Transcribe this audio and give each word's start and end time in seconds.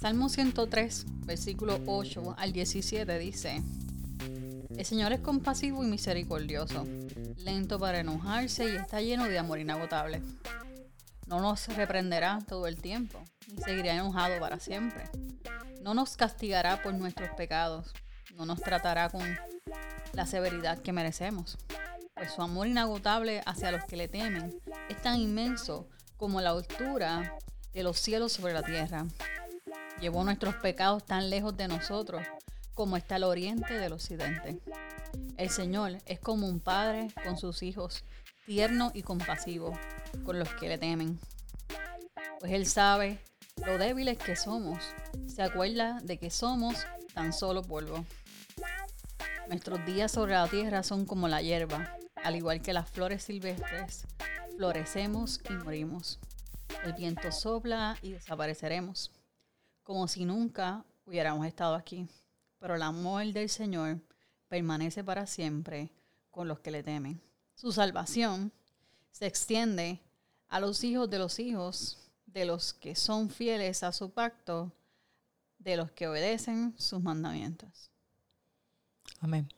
Salmo 0.00 0.28
103, 0.28 1.06
versículo 1.24 1.80
8 1.86 2.34
al 2.38 2.52
17 2.52 3.18
dice, 3.18 3.62
El 4.76 4.84
Señor 4.84 5.12
es 5.12 5.20
compasivo 5.20 5.82
y 5.84 5.86
misericordioso, 5.86 6.86
lento 7.38 7.78
para 7.78 8.00
enojarse 8.00 8.72
y 8.72 8.76
está 8.76 9.00
lleno 9.00 9.24
de 9.24 9.38
amor 9.38 9.58
inagotable. 9.58 10.22
No 11.26 11.40
nos 11.40 11.66
reprenderá 11.68 12.38
todo 12.46 12.66
el 12.66 12.80
tiempo, 12.80 13.22
ni 13.48 13.62
seguirá 13.62 13.94
enojado 13.94 14.38
para 14.38 14.60
siempre. 14.60 15.04
No 15.82 15.94
nos 15.94 16.16
castigará 16.16 16.82
por 16.82 16.94
nuestros 16.94 17.30
pecados, 17.30 17.92
no 18.36 18.46
nos 18.46 18.60
tratará 18.60 19.08
con 19.08 19.22
la 20.12 20.26
severidad 20.26 20.78
que 20.78 20.92
merecemos. 20.92 21.58
Pues 22.14 22.32
su 22.32 22.42
amor 22.42 22.66
inagotable 22.66 23.42
hacia 23.44 23.72
los 23.72 23.84
que 23.84 23.96
le 23.96 24.08
temen 24.08 24.60
es 24.88 25.02
tan 25.02 25.18
inmenso 25.18 25.88
como 26.16 26.40
la 26.40 26.50
altura 26.50 27.36
de 27.72 27.82
los 27.82 27.98
cielos 27.98 28.32
sobre 28.32 28.54
la 28.54 28.62
tierra. 28.62 29.06
Llevó 30.00 30.24
nuestros 30.24 30.54
pecados 30.56 31.04
tan 31.04 31.30
lejos 31.30 31.56
de 31.56 31.68
nosotros 31.68 32.22
como 32.74 32.98
está 32.98 33.16
el 33.16 33.24
oriente 33.24 33.78
del 33.78 33.94
occidente. 33.94 34.60
El 35.38 35.48
Señor 35.48 35.96
es 36.04 36.20
como 36.20 36.46
un 36.46 36.60
padre 36.60 37.08
con 37.24 37.38
sus 37.38 37.62
hijos, 37.62 38.04
tierno 38.44 38.90
y 38.92 39.02
compasivo 39.02 39.78
con 40.24 40.38
los 40.38 40.48
que 40.54 40.68
le 40.68 40.76
temen. 40.76 41.18
Pues 42.38 42.52
Él 42.52 42.66
sabe 42.66 43.18
lo 43.64 43.78
débiles 43.78 44.18
que 44.18 44.36
somos. 44.36 44.84
Se 45.26 45.42
acuerda 45.42 45.98
de 46.02 46.18
que 46.18 46.30
somos 46.30 46.86
tan 47.14 47.32
solo 47.32 47.62
polvo. 47.62 48.04
Nuestros 49.48 49.84
días 49.86 50.12
sobre 50.12 50.34
la 50.34 50.46
tierra 50.48 50.82
son 50.82 51.06
como 51.06 51.28
la 51.28 51.40
hierba, 51.40 51.96
al 52.22 52.36
igual 52.36 52.60
que 52.60 52.74
las 52.74 52.90
flores 52.90 53.22
silvestres. 53.22 54.06
Florecemos 54.58 55.40
y 55.48 55.54
morimos. 55.54 56.18
El 56.84 56.92
viento 56.92 57.32
sopla 57.32 57.96
y 58.02 58.12
desapareceremos 58.12 59.10
como 59.86 60.08
si 60.08 60.24
nunca 60.24 60.84
hubiéramos 61.04 61.46
estado 61.46 61.76
aquí. 61.76 62.08
Pero 62.58 62.74
el 62.74 62.82
amor 62.82 63.24
del 63.32 63.48
Señor 63.48 64.00
permanece 64.48 65.04
para 65.04 65.28
siempre 65.28 65.92
con 66.32 66.48
los 66.48 66.58
que 66.58 66.72
le 66.72 66.82
temen. 66.82 67.22
Su 67.54 67.70
salvación 67.70 68.52
se 69.12 69.26
extiende 69.26 70.02
a 70.48 70.58
los 70.58 70.82
hijos 70.82 71.08
de 71.08 71.20
los 71.20 71.38
hijos, 71.38 72.10
de 72.26 72.46
los 72.46 72.74
que 72.74 72.96
son 72.96 73.30
fieles 73.30 73.84
a 73.84 73.92
su 73.92 74.10
pacto, 74.10 74.72
de 75.60 75.76
los 75.76 75.92
que 75.92 76.08
obedecen 76.08 76.74
sus 76.76 77.00
mandamientos. 77.00 77.92
Amén. 79.20 79.48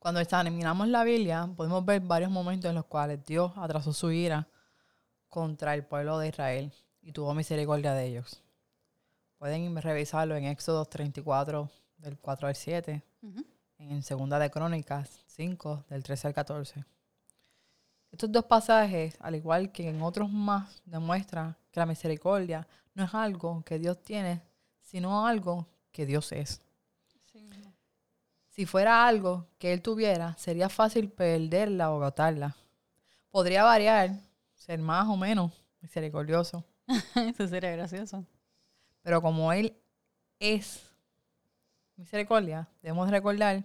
Cuando 0.00 0.18
examinamos 0.18 0.88
la 0.88 1.04
Biblia, 1.04 1.48
podemos 1.56 1.84
ver 1.84 2.00
varios 2.00 2.32
momentos 2.32 2.68
en 2.68 2.74
los 2.74 2.86
cuales 2.86 3.24
Dios 3.24 3.52
atrasó 3.54 3.92
su 3.92 4.10
ira 4.10 4.48
contra 5.28 5.74
el 5.74 5.86
pueblo 5.86 6.18
de 6.18 6.28
Israel 6.30 6.72
y 7.02 7.12
tuvo 7.12 7.34
misericordia 7.34 7.94
de 7.94 8.06
ellos. 8.06 8.43
Pueden 9.44 9.76
revisarlo 9.76 10.36
en 10.36 10.46
Éxodo 10.46 10.86
34, 10.86 11.70
del 11.98 12.16
4 12.16 12.48
al 12.48 12.56
7, 12.56 13.02
en 13.76 14.02
Segunda 14.02 14.38
de 14.38 14.50
Crónicas 14.50 15.22
5, 15.26 15.84
del 15.90 16.02
13 16.02 16.28
al 16.28 16.32
14. 16.32 16.84
Estos 18.10 18.32
dos 18.32 18.46
pasajes, 18.46 19.18
al 19.20 19.34
igual 19.34 19.70
que 19.70 19.86
en 19.86 20.00
otros 20.00 20.30
más, 20.30 20.80
demuestran 20.86 21.54
que 21.70 21.78
la 21.78 21.84
misericordia 21.84 22.66
no 22.94 23.04
es 23.04 23.12
algo 23.12 23.62
que 23.66 23.78
Dios 23.78 24.02
tiene, 24.02 24.40
sino 24.80 25.26
algo 25.26 25.68
que 25.92 26.06
Dios 26.06 26.32
es. 26.32 26.62
Si 28.48 28.64
fuera 28.64 29.06
algo 29.06 29.46
que 29.58 29.74
Él 29.74 29.82
tuviera, 29.82 30.34
sería 30.38 30.70
fácil 30.70 31.10
perderla 31.10 31.90
o 31.90 31.96
agotarla. 31.96 32.56
Podría 33.30 33.62
variar, 33.62 34.12
ser 34.54 34.78
más 34.78 35.06
o 35.06 35.18
menos 35.18 35.52
misericordioso. 35.82 36.64
Eso 37.14 37.46
sería 37.46 37.72
gracioso. 37.72 38.24
Pero 39.04 39.20
como 39.20 39.52
Él 39.52 39.76
es 40.40 40.90
misericordia, 41.96 42.68
debemos 42.82 43.10
recordar 43.10 43.62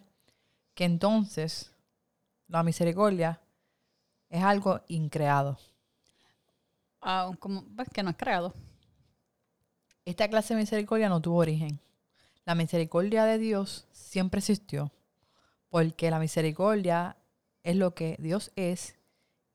que 0.76 0.84
entonces 0.84 1.72
la 2.48 2.62
misericordia 2.62 3.40
es 4.30 4.44
algo 4.44 4.82
increado. 4.90 5.58
Ah, 7.02 7.32
como 7.40 7.64
ves 7.70 7.88
que 7.90 8.04
no 8.04 8.10
es 8.10 8.18
creado. 8.18 8.54
Esta 10.04 10.28
clase 10.28 10.54
de 10.54 10.60
misericordia 10.60 11.08
no 11.08 11.22
tuvo 11.22 11.38
origen. 11.38 11.80
La 12.44 12.54
misericordia 12.54 13.24
de 13.24 13.38
Dios 13.38 13.88
siempre 13.94 14.40
existió, 14.40 14.92
porque 15.70 16.12
la 16.12 16.20
misericordia 16.20 17.16
es 17.64 17.78
lo 17.78 17.96
que 17.96 18.18
Dios 18.20 18.52
es 18.58 18.98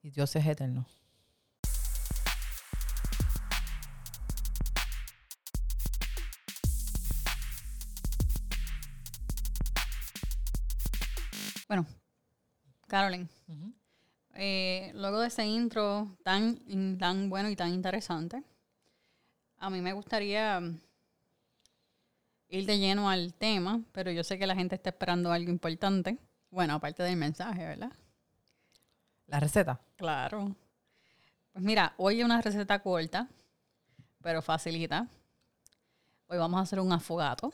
y 0.01 0.09
Dios 0.09 0.35
es 0.35 0.47
eterno. 0.47 0.87
Bueno, 11.67 11.87
Carolyn, 12.87 13.27
eh, 14.35 14.91
luego 14.93 15.19
de 15.19 15.27
ese 15.27 15.45
intro 15.45 16.15
tan, 16.23 16.59
tan 16.99 17.27
bueno 17.29 17.49
y 17.49 17.55
tan 17.55 17.73
interesante, 17.73 18.43
a 19.57 19.71
mí 19.71 19.81
me 19.81 19.93
gustaría 19.93 20.59
mm, 20.59 20.79
ir 22.49 22.65
de 22.67 22.77
lleno 22.77 23.09
al 23.09 23.33
tema, 23.33 23.81
pero 23.93 24.11
yo 24.11 24.23
sé 24.23 24.37
que 24.37 24.45
la 24.45 24.55
gente 24.55 24.75
está 24.75 24.91
esperando 24.91 25.31
algo 25.31 25.49
importante. 25.49 26.19
Bueno, 26.51 26.75
aparte 26.75 27.01
del 27.01 27.17
mensaje, 27.17 27.65
¿verdad? 27.65 27.91
La 29.25 29.39
receta. 29.39 29.81
Claro. 29.95 30.55
Pues 31.51 31.63
mira, 31.63 31.95
hoy 31.97 32.19
es 32.19 32.25
una 32.25 32.41
receta 32.41 32.77
corta, 32.77 33.27
pero 34.21 34.43
facilita. 34.43 35.07
Hoy 36.27 36.37
vamos 36.37 36.59
a 36.59 36.63
hacer 36.63 36.79
un 36.79 36.91
afogato, 36.91 37.51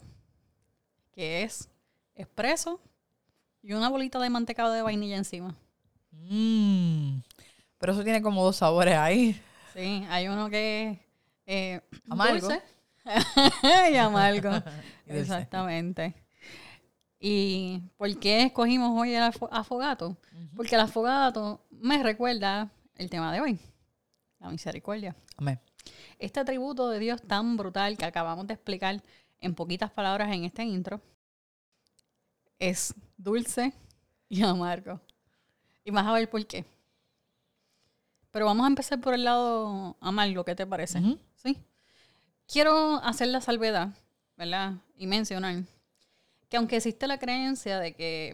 que 1.13 1.43
es 1.43 1.69
expreso 2.13 2.81
y 3.63 3.73
una 3.73 3.89
bolita 3.89 4.19
de 4.19 4.29
mantecado 4.29 4.73
de 4.73 4.81
vainilla 4.81 5.17
encima. 5.17 5.55
Mmm. 6.11 7.19
Pero 7.77 7.93
eso 7.93 8.03
tiene 8.03 8.21
como 8.21 8.43
dos 8.43 8.57
sabores 8.57 8.95
ahí. 8.95 9.39
Sí, 9.73 10.05
hay 10.09 10.27
uno 10.27 10.49
que 10.49 10.91
es 10.91 10.99
eh, 11.45 11.81
amargo. 12.09 12.47
dulce 12.47 12.61
y 13.91 13.95
amargo. 13.95 14.51
Exactamente. 15.07 16.13
¿Y 17.19 17.81
por 17.97 18.19
qué 18.19 18.43
escogimos 18.43 18.99
hoy 18.99 19.13
el 19.13 19.23
afogato? 19.23 20.17
Porque 20.55 20.75
el 20.75 20.81
afogato 20.81 21.63
me 21.69 22.01
recuerda 22.01 22.71
el 22.95 23.09
tema 23.09 23.31
de 23.31 23.41
hoy, 23.41 23.59
la 24.39 24.49
misericordia. 24.49 25.15
Amén. 25.37 25.59
Este 26.19 26.39
atributo 26.39 26.89
de 26.89 26.99
Dios 26.99 27.21
tan 27.21 27.57
brutal 27.57 27.97
que 27.97 28.05
acabamos 28.05 28.47
de 28.47 28.55
explicar 28.55 29.03
en 29.39 29.55
poquitas 29.55 29.91
palabras 29.91 30.31
en 30.31 30.45
este 30.45 30.63
intro 30.63 31.01
es 32.61 32.93
dulce 33.17 33.73
y 34.29 34.41
amargo. 34.43 35.01
Y 35.83 35.91
vas 35.91 36.05
a 36.05 36.13
ver 36.13 36.29
por 36.29 36.45
qué. 36.45 36.63
Pero 38.29 38.45
vamos 38.45 38.63
a 38.63 38.69
empezar 38.69 39.01
por 39.01 39.13
el 39.13 39.25
lado 39.25 39.97
amargo, 39.99 40.45
¿qué 40.45 40.55
te 40.55 40.65
parece? 40.65 41.01
¿Sí? 41.35 41.57
Quiero 42.47 43.03
hacer 43.03 43.27
la 43.27 43.41
salvedad, 43.41 43.89
¿verdad? 44.37 44.75
Y 44.95 45.07
mencionar 45.07 45.63
que 46.47 46.57
aunque 46.57 46.77
existe 46.77 47.07
la 47.07 47.17
creencia 47.17 47.79
de 47.79 47.93
que 47.93 48.29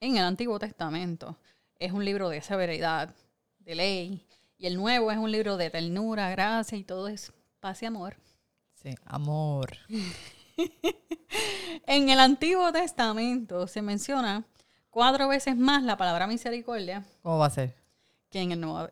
en 0.00 0.16
el 0.16 0.24
Antiguo 0.24 0.58
Testamento 0.58 1.38
es 1.78 1.92
un 1.92 2.04
libro 2.04 2.28
de 2.28 2.40
severidad, 2.42 3.14
de 3.60 3.74
ley, 3.74 4.26
y 4.58 4.66
el 4.66 4.76
Nuevo 4.76 5.10
es 5.10 5.18
un 5.18 5.32
libro 5.32 5.56
de 5.56 5.70
ternura, 5.70 6.30
gracia 6.30 6.78
y 6.78 6.84
todo 6.84 7.08
es 7.08 7.32
paz 7.60 7.82
y 7.82 7.86
amor. 7.86 8.16
Sí, 8.74 8.94
amor. 9.06 9.76
en 11.86 12.08
el 12.08 12.20
Antiguo 12.20 12.72
Testamento 12.72 13.66
se 13.66 13.82
menciona 13.82 14.44
cuatro 14.90 15.28
veces 15.28 15.56
más 15.56 15.82
la 15.82 15.96
palabra 15.96 16.26
misericordia. 16.26 17.04
¿Cómo 17.22 17.38
va 17.38 17.46
a 17.46 17.50
ser? 17.50 17.74
Que 18.30 18.40
en 18.40 18.52
el 18.52 18.60
Nuevo, 18.60 18.88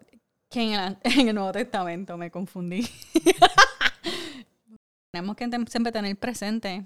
que 0.48 0.74
en 0.74 1.28
el, 1.28 1.34
Nuevo 1.34 1.52
Testamento, 1.52 2.16
me 2.16 2.30
confundí. 2.30 2.88
Tenemos 5.12 5.36
que 5.36 5.48
siempre 5.68 5.92
tener 5.92 6.16
presente 6.16 6.84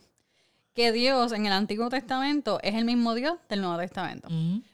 que 0.75 0.93
Dios 0.93 1.33
en 1.33 1.47
el 1.47 1.53
Antiguo 1.53 1.89
Testamento 1.89 2.59
es 2.63 2.75
el 2.75 2.85
mismo 2.85 3.15
Dios 3.15 3.39
del 3.49 3.61
Nuevo 3.61 3.79
Testamento. 3.79 4.29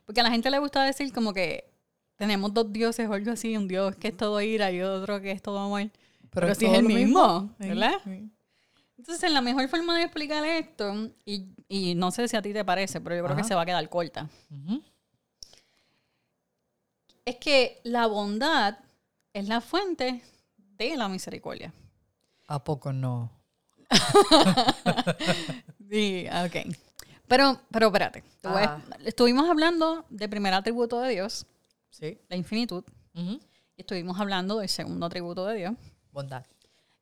Porque 0.06 0.20
a 0.20 0.24
la 0.24 0.30
gente 0.30 0.50
le 0.50 0.58
gusta 0.58 0.82
decir 0.82 1.12
como 1.12 1.32
que 1.32 1.70
tenemos 2.16 2.54
dos 2.54 2.72
dioses 2.72 3.08
o 3.08 3.12
algo 3.12 3.32
así, 3.32 3.56
un 3.56 3.68
Dios 3.68 3.96
que 3.96 4.08
es 4.08 4.16
todo 4.16 4.40
ira 4.40 4.70
y 4.70 4.82
otro 4.82 5.20
que 5.20 5.30
es 5.30 5.42
todo 5.42 5.58
amor. 5.58 5.90
Pero, 6.30 6.54
si 6.54 6.66
es 6.66 6.74
el 6.74 6.84
mismo, 6.84 7.50
¿verdad? 7.58 7.98
Entonces, 9.00 9.32
la 9.32 9.40
mejor 9.40 9.66
forma 9.68 9.96
de 9.96 10.04
explicar 10.04 10.44
esto, 10.44 11.10
y, 11.24 11.94
no 11.94 12.10
sé 12.10 12.28
si 12.28 12.36
a 12.36 12.42
ti 12.42 12.52
te 12.52 12.66
parece, 12.66 13.00
pero 13.00 13.16
yo 13.16 13.24
creo 13.24 13.34
que 13.34 13.44
se 13.44 13.54
va 13.54 13.62
a 13.62 13.64
quedar 13.64 13.88
corta, 13.88 14.28
es 17.24 17.36
que 17.36 17.80
la 17.82 18.06
bondad 18.08 18.76
es 19.32 19.48
la 19.48 19.62
fuente 19.62 20.22
de 20.58 20.96
la 20.98 21.08
misericordia. 21.08 21.72
¿A 22.46 22.62
poco 22.62 22.92
no? 22.92 23.30
sí, 25.90 26.26
ok. 26.44 26.76
Pero, 27.26 27.58
pero 27.70 27.86
espérate. 27.86 28.22
Ah. 28.44 28.82
Estuvimos 29.02 29.48
hablando 29.48 30.04
del 30.10 30.28
primer 30.28 30.52
atributo 30.52 31.00
de 31.00 31.12
Dios, 31.12 31.46
sí. 31.88 32.18
la 32.28 32.36
infinitud. 32.36 32.84
Y 33.14 33.40
estuvimos 33.78 34.20
hablando 34.20 34.58
del 34.58 34.68
segundo 34.68 35.06
atributo 35.06 35.46
de 35.46 35.56
Dios. 35.56 35.74
Bondad. 36.12 36.44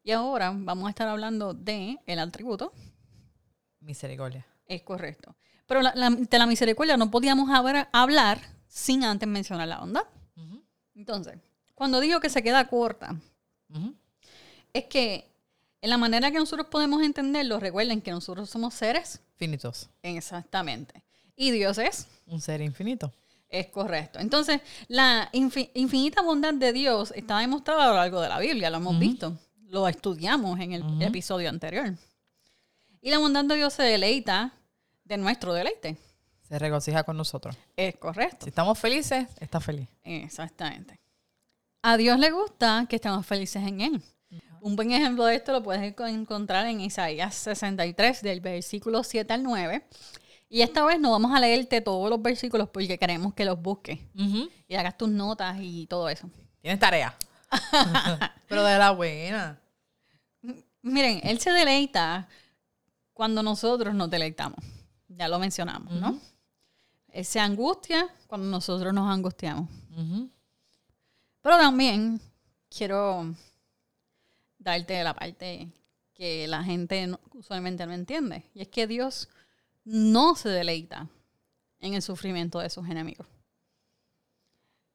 Y 0.02 0.10
ahora 0.12 0.52
vamos 0.54 0.86
a 0.86 0.90
estar 0.90 1.08
hablando 1.08 1.52
de 1.54 1.98
el 2.06 2.18
atributo. 2.18 2.72
Misericordia. 3.80 4.46
Es 4.66 4.82
correcto. 4.82 5.34
Pero 5.66 5.82
la- 5.82 5.94
la- 5.94 6.10
de 6.10 6.38
la 6.38 6.46
misericordia 6.46 6.96
no 6.96 7.10
podíamos 7.10 7.50
haber- 7.50 7.88
hablar 7.92 8.40
sin 8.66 9.04
antes 9.04 9.28
mencionar 9.28 9.68
la 9.68 9.78
bondad. 9.78 10.04
Ujú, 10.36 10.62
Entonces, 10.94 11.38
cuando 11.74 12.00
digo 12.00 12.20
que 12.20 12.28
se 12.30 12.42
queda 12.42 12.66
corta, 12.68 13.16
es 14.72 14.84
que 14.84 15.30
en 15.80 15.90
la 15.90 15.98
manera 15.98 16.30
que 16.30 16.38
nosotros 16.38 16.66
podemos 16.68 17.02
entenderlo, 17.02 17.60
recuerden 17.60 18.00
que 18.00 18.10
nosotros 18.10 18.50
somos 18.50 18.74
seres. 18.74 19.20
Finitos. 19.36 19.88
Exactamente. 20.02 21.04
Y 21.36 21.50
Dios 21.52 21.78
es. 21.78 22.08
Un 22.26 22.40
ser 22.40 22.60
infinito. 22.60 23.12
Es 23.48 23.68
correcto. 23.68 24.18
Entonces, 24.18 24.60
la 24.88 25.30
infi- 25.32 25.70
infinita 25.74 26.20
bondad 26.22 26.52
de 26.52 26.72
Dios 26.72 27.12
está 27.14 27.38
demostrada 27.38 27.84
a 27.84 27.88
lo 27.88 27.94
largo 27.94 28.20
de 28.20 28.28
la 28.28 28.38
Biblia, 28.40 28.68
lo 28.70 28.76
hemos 28.78 28.98
visto, 28.98 29.38
lo 29.68 29.88
estudiamos 29.88 30.58
en 30.60 30.72
el 30.72 31.02
episodio 31.02 31.48
anterior. 31.48 31.94
Y 33.00 33.10
la 33.10 33.18
bondad 33.18 33.44
de 33.44 33.56
Dios 33.56 33.72
se 33.74 33.82
deleita 33.82 34.52
de 35.04 35.16
nuestro 35.16 35.52
deleite. 35.54 35.96
Se 36.42 36.58
regocija 36.58 37.04
con 37.04 37.16
nosotros. 37.16 37.56
Es 37.76 37.96
correcto. 37.96 38.44
Si 38.44 38.48
estamos 38.48 38.78
felices, 38.78 39.28
está 39.38 39.60
feliz. 39.60 39.88
Exactamente. 40.02 40.98
A 41.82 41.96
Dios 41.96 42.18
le 42.18 42.30
gusta 42.30 42.86
que 42.88 42.96
estemos 42.96 43.24
felices 43.26 43.62
en 43.66 43.80
Él. 43.80 44.02
Un 44.60 44.74
buen 44.74 44.90
ejemplo 44.90 45.24
de 45.24 45.36
esto 45.36 45.52
lo 45.52 45.62
puedes 45.62 45.80
enco- 45.82 46.08
encontrar 46.08 46.66
en 46.66 46.80
Isaías 46.80 47.34
63, 47.36 48.22
del 48.22 48.40
versículo 48.40 49.04
7 49.04 49.32
al 49.32 49.42
9. 49.44 49.86
Y 50.48 50.62
esta 50.62 50.84
vez 50.84 50.98
no 50.98 51.12
vamos 51.12 51.32
a 51.32 51.38
leerte 51.38 51.80
todos 51.80 52.10
los 52.10 52.20
versículos 52.20 52.68
porque 52.70 52.98
queremos 52.98 53.34
que 53.34 53.44
los 53.44 53.60
busques 53.62 54.00
y 54.66 54.74
hagas 54.74 54.96
tus 54.98 55.08
notas 55.10 55.58
y 55.60 55.86
todo 55.86 56.08
eso. 56.08 56.28
Tienes 56.60 56.80
tarea. 56.80 57.14
Pero 58.48 58.64
de 58.64 58.78
la 58.78 58.90
buena. 58.90 59.60
Miren, 60.82 61.20
Él 61.22 61.38
se 61.40 61.50
deleita 61.50 62.28
cuando 63.12 63.42
nosotros 63.42 63.94
nos 63.94 64.10
deleitamos. 64.10 64.58
Ya 65.08 65.28
lo 65.28 65.38
mencionamos, 65.38 65.92
¿no? 65.92 66.10
Ujú. 66.10 66.20
Él 67.08 67.24
se 67.24 67.40
angustia 67.40 68.08
cuando 68.26 68.46
nosotros 68.46 68.92
nos 68.92 69.10
angustiamos. 69.10 69.68
Pero 71.42 71.56
también 71.56 72.20
quiero 72.68 73.34
darte 74.58 75.02
la 75.02 75.14
parte 75.14 75.68
que 76.14 76.46
la 76.46 76.62
gente 76.62 77.16
usualmente 77.32 77.86
no 77.86 77.92
entiende. 77.92 78.44
Y 78.54 78.60
es 78.60 78.68
que 78.68 78.86
Dios 78.86 79.28
no 79.84 80.34
se 80.36 80.48
deleita 80.48 81.08
en 81.80 81.94
el 81.94 82.02
sufrimiento 82.02 82.58
de 82.58 82.70
sus 82.70 82.88
enemigos. 82.88 83.26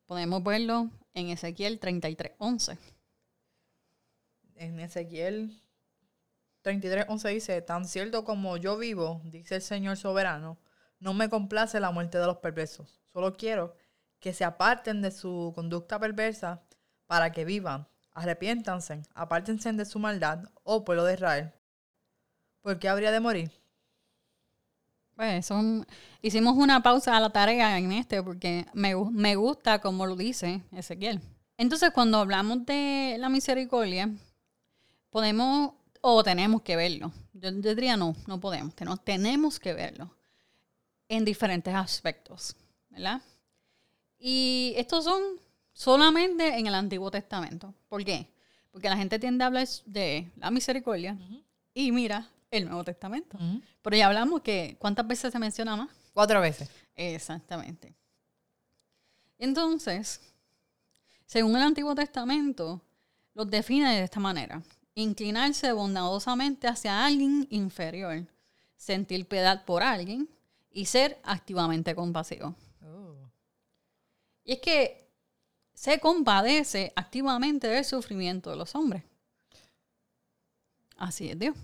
Podemos 0.05 0.43
verlo 0.43 0.89
en 1.13 1.29
Ezequiel 1.29 1.79
33, 1.79 2.33
11. 2.37 2.77
En 4.55 4.79
Ezequiel 4.79 5.61
33, 6.61 7.05
11 7.09 7.29
dice, 7.29 7.61
tan 7.61 7.85
cierto 7.85 8.23
como 8.23 8.57
yo 8.57 8.77
vivo, 8.77 9.21
dice 9.25 9.55
el 9.55 9.61
Señor 9.61 9.97
soberano, 9.97 10.57
no 10.99 11.13
me 11.13 11.29
complace 11.29 11.79
la 11.79 11.91
muerte 11.91 12.17
de 12.17 12.25
los 12.25 12.37
perversos. 12.37 13.01
Solo 13.11 13.35
quiero 13.35 13.75
que 14.19 14.33
se 14.33 14.45
aparten 14.45 15.01
de 15.01 15.11
su 15.11 15.51
conducta 15.53 15.99
perversa 15.99 16.63
para 17.07 17.31
que 17.31 17.45
vivan. 17.45 17.87
Arrepiéntanse, 18.11 19.01
apártense 19.13 19.73
de 19.73 19.85
su 19.85 19.99
maldad, 19.99 20.45
oh 20.63 20.85
pueblo 20.85 21.03
de 21.03 21.15
Israel. 21.15 21.53
¿Por 22.61 22.79
qué 22.79 22.87
habría 22.87 23.11
de 23.11 23.19
morir? 23.19 23.62
Pues 25.15 25.45
son, 25.45 25.85
hicimos 26.21 26.55
una 26.57 26.81
pausa 26.81 27.15
a 27.15 27.19
la 27.19 27.29
tarea 27.29 27.77
en 27.77 27.91
este 27.91 28.23
porque 28.23 28.65
me, 28.73 28.95
me 28.95 29.35
gusta 29.35 29.79
como 29.79 30.05
lo 30.05 30.15
dice 30.15 30.61
Ezequiel. 30.71 31.21
Entonces, 31.57 31.91
cuando 31.91 32.17
hablamos 32.17 32.65
de 32.65 33.15
la 33.19 33.29
misericordia, 33.29 34.09
podemos 35.11 35.73
o 36.01 36.23
tenemos 36.23 36.61
que 36.63 36.75
verlo. 36.75 37.11
Yo, 37.33 37.51
yo 37.51 37.75
diría 37.75 37.95
no, 37.95 38.15
no 38.27 38.39
podemos, 38.39 38.75
tenemos, 38.75 39.03
tenemos 39.03 39.59
que 39.59 39.73
verlo 39.73 40.13
en 41.07 41.23
diferentes 41.23 41.73
aspectos, 41.73 42.55
¿verdad? 42.89 43.21
Y 44.17 44.73
estos 44.75 45.03
son 45.03 45.21
solamente 45.73 46.57
en 46.57 46.67
el 46.67 46.75
Antiguo 46.75 47.11
Testamento. 47.11 47.73
¿Por 47.87 48.03
qué? 48.03 48.27
Porque 48.71 48.89
la 48.89 48.97
gente 48.97 49.19
tiende 49.19 49.43
a 49.43 49.47
hablar 49.47 49.67
de 49.85 50.31
la 50.37 50.49
misericordia 50.49 51.17
y 51.73 51.91
mira 51.91 52.29
el 52.53 52.65
Nuevo 52.65 52.83
Testamento. 52.83 53.37
Pero 53.81 53.97
ya 53.97 54.07
hablamos 54.07 54.41
que 54.41 54.77
¿cuántas 54.79 55.07
veces 55.07 55.31
se 55.31 55.39
menciona 55.39 55.75
más? 55.75 55.89
Cuatro 56.13 56.39
veces. 56.39 56.69
Exactamente. 56.95 57.93
Entonces, 59.39 60.21
según 61.25 61.55
el 61.55 61.63
Antiguo 61.63 61.95
Testamento, 61.95 62.81
los 63.33 63.49
define 63.49 63.95
de 63.95 64.03
esta 64.03 64.19
manera. 64.19 64.61
Inclinarse 64.93 65.71
bondadosamente 65.71 66.67
hacia 66.67 67.03
alguien 67.03 67.47
inferior, 67.49 68.27
sentir 68.77 69.27
piedad 69.27 69.65
por 69.65 69.81
alguien 69.81 70.29
y 70.71 70.85
ser 70.85 71.19
activamente 71.23 71.95
compasivo. 71.95 72.55
Oh. 72.85 73.15
Y 74.43 74.53
es 74.53 74.59
que 74.59 75.09
se 75.73 75.99
compadece 75.99 76.93
activamente 76.95 77.67
del 77.67 77.83
sufrimiento 77.83 78.51
de 78.51 78.57
los 78.57 78.75
hombres. 78.75 79.03
Así 80.97 81.31
es 81.31 81.39
Dios. 81.39 81.55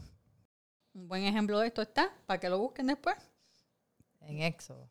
Un 0.94 1.08
buen 1.08 1.24
ejemplo 1.24 1.60
de 1.60 1.68
esto 1.68 1.82
está, 1.82 2.12
para 2.26 2.40
que 2.40 2.50
lo 2.50 2.60
busquen 2.60 2.88
después, 2.88 3.16
En 4.22 4.42
Éxodo. 4.42 4.90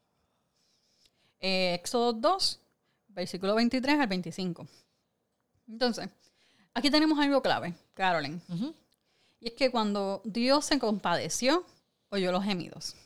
Eh, 1.40 1.74
Éxodo 1.74 2.12
2, 2.12 2.60
versículo 3.08 3.54
23 3.54 4.00
al 4.00 4.06
25. 4.06 4.66
Entonces, 5.68 6.08
aquí 6.74 6.90
tenemos 6.90 7.18
algo 7.18 7.42
clave, 7.42 7.74
Carolyn. 7.94 8.40
Y 9.40 9.48
es 9.48 9.52
que 9.54 9.70
cuando 9.70 10.22
Dios 10.24 10.64
se 10.64 10.78
compadeció, 10.78 11.64
oyó 12.10 12.32
los 12.32 12.42
gemidos. 12.44 12.96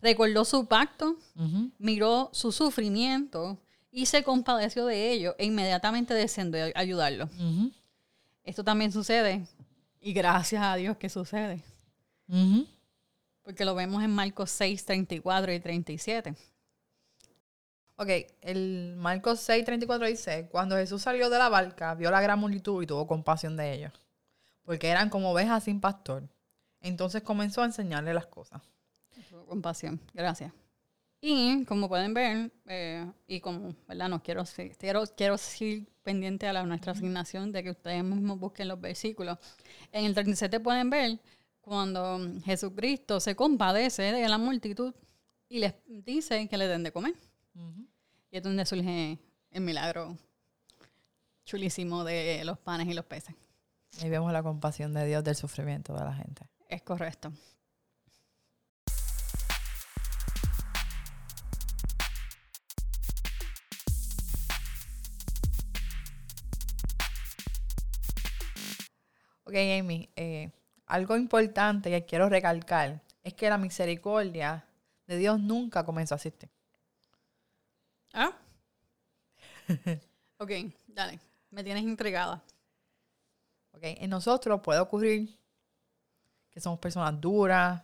Recordó 0.00 0.44
su 0.44 0.66
pacto, 0.66 1.16
miró 1.78 2.30
su 2.32 2.52
sufrimiento 2.52 3.58
y 3.90 4.06
se 4.06 4.22
compadeció 4.22 4.86
de 4.86 5.10
ello 5.12 5.34
e 5.38 5.46
inmediatamente 5.46 6.14
descendió 6.14 6.66
a 6.66 6.70
ayudarlo. 6.74 7.28
Esto 8.44 8.62
también 8.62 8.92
sucede 8.92 9.46
y 10.00 10.12
gracias 10.12 10.62
a 10.62 10.76
Dios 10.76 10.96
que 10.98 11.08
sucede. 11.08 11.62
Ujú. 12.28 12.66
Porque 13.42 13.64
lo 13.64 13.74
vemos 13.74 14.02
en 14.02 14.10
Marcos 14.10 14.50
6, 14.50 14.84
34 14.84 15.52
y 15.52 15.60
37. 15.60 16.34
Ok, 17.98 18.08
el 18.42 18.94
Marcos 18.96 19.40
6, 19.40 19.64
34 19.64 20.06
dice, 20.06 20.48
cuando 20.50 20.76
Jesús 20.76 21.00
salió 21.00 21.30
de 21.30 21.38
la 21.38 21.48
barca, 21.48 21.94
vio 21.94 22.10
la 22.10 22.20
gran 22.20 22.38
multitud 22.38 22.82
y 22.82 22.86
tuvo 22.86 23.06
compasión 23.06 23.56
de 23.56 23.72
ellos, 23.72 23.92
porque 24.64 24.88
eran 24.88 25.08
como 25.08 25.30
ovejas 25.30 25.64
sin 25.64 25.80
pastor. 25.80 26.28
Entonces 26.82 27.22
comenzó 27.22 27.62
a 27.62 27.66
enseñarle 27.66 28.12
las 28.12 28.26
cosas. 28.26 28.60
Compasión, 29.48 30.00
gracias. 30.12 30.52
Y 31.20 31.64
como 31.64 31.88
pueden 31.88 32.12
ver, 32.12 32.52
eh, 32.66 33.10
y 33.26 33.40
como, 33.40 33.74
¿verdad? 33.88 34.10
No 34.10 34.22
quiero, 34.22 34.44
quiero, 34.78 35.04
quiero 35.16 35.38
seguir 35.38 35.88
pendiente 36.02 36.46
a 36.46 36.52
la, 36.52 36.64
nuestra 36.64 36.92
asignación 36.92 37.50
de 37.50 37.62
que 37.62 37.70
ustedes 37.70 38.04
mismos 38.04 38.38
busquen 38.38 38.68
los 38.68 38.80
versículos. 38.80 39.38
En 39.90 40.04
el 40.04 40.12
37 40.12 40.60
pueden 40.60 40.90
ver 40.90 41.18
cuando 41.66 42.20
Jesucristo 42.44 43.18
se 43.18 43.34
compadece 43.34 44.02
de 44.02 44.28
la 44.28 44.38
multitud 44.38 44.94
y 45.48 45.58
les 45.58 45.74
dice 45.84 46.46
que 46.46 46.56
le 46.56 46.68
den 46.68 46.84
de 46.84 46.92
comer. 46.92 47.14
Y 48.30 48.36
es 48.36 48.42
donde 48.44 48.64
surge 48.64 49.18
el 49.50 49.60
milagro 49.62 50.16
chulísimo 51.44 52.04
de 52.04 52.44
los 52.44 52.56
panes 52.58 52.86
y 52.86 52.94
los 52.94 53.04
peces. 53.04 53.34
Ahí 54.00 54.08
vemos 54.08 54.32
la 54.32 54.44
compasión 54.44 54.94
de 54.94 55.06
Dios 55.06 55.24
del 55.24 55.34
sufrimiento 55.34 55.92
de 55.92 56.04
la 56.04 56.14
gente. 56.14 56.46
Es 56.68 56.82
correcto. 56.82 57.32
Ok, 69.42 69.54
Amy, 69.80 70.08
eh, 70.14 70.52
algo 70.86 71.16
importante 71.16 71.90
que 71.90 72.04
quiero 72.04 72.28
recalcar 72.28 73.02
es 73.22 73.34
que 73.34 73.48
la 73.48 73.58
misericordia 73.58 74.64
de 75.06 75.16
Dios 75.16 75.40
nunca 75.40 75.84
comenzó 75.84 76.14
a 76.14 76.16
existir. 76.16 76.48
¿Ah? 78.12 78.32
ok, 80.38 80.50
dale. 80.86 81.20
Me 81.50 81.64
tienes 81.64 81.82
intrigada. 81.82 82.42
Ok, 83.72 83.82
En 83.82 84.10
nosotros 84.10 84.60
puede 84.60 84.80
ocurrir 84.80 85.36
que 86.50 86.60
somos 86.60 86.78
personas 86.78 87.20
duras 87.20 87.82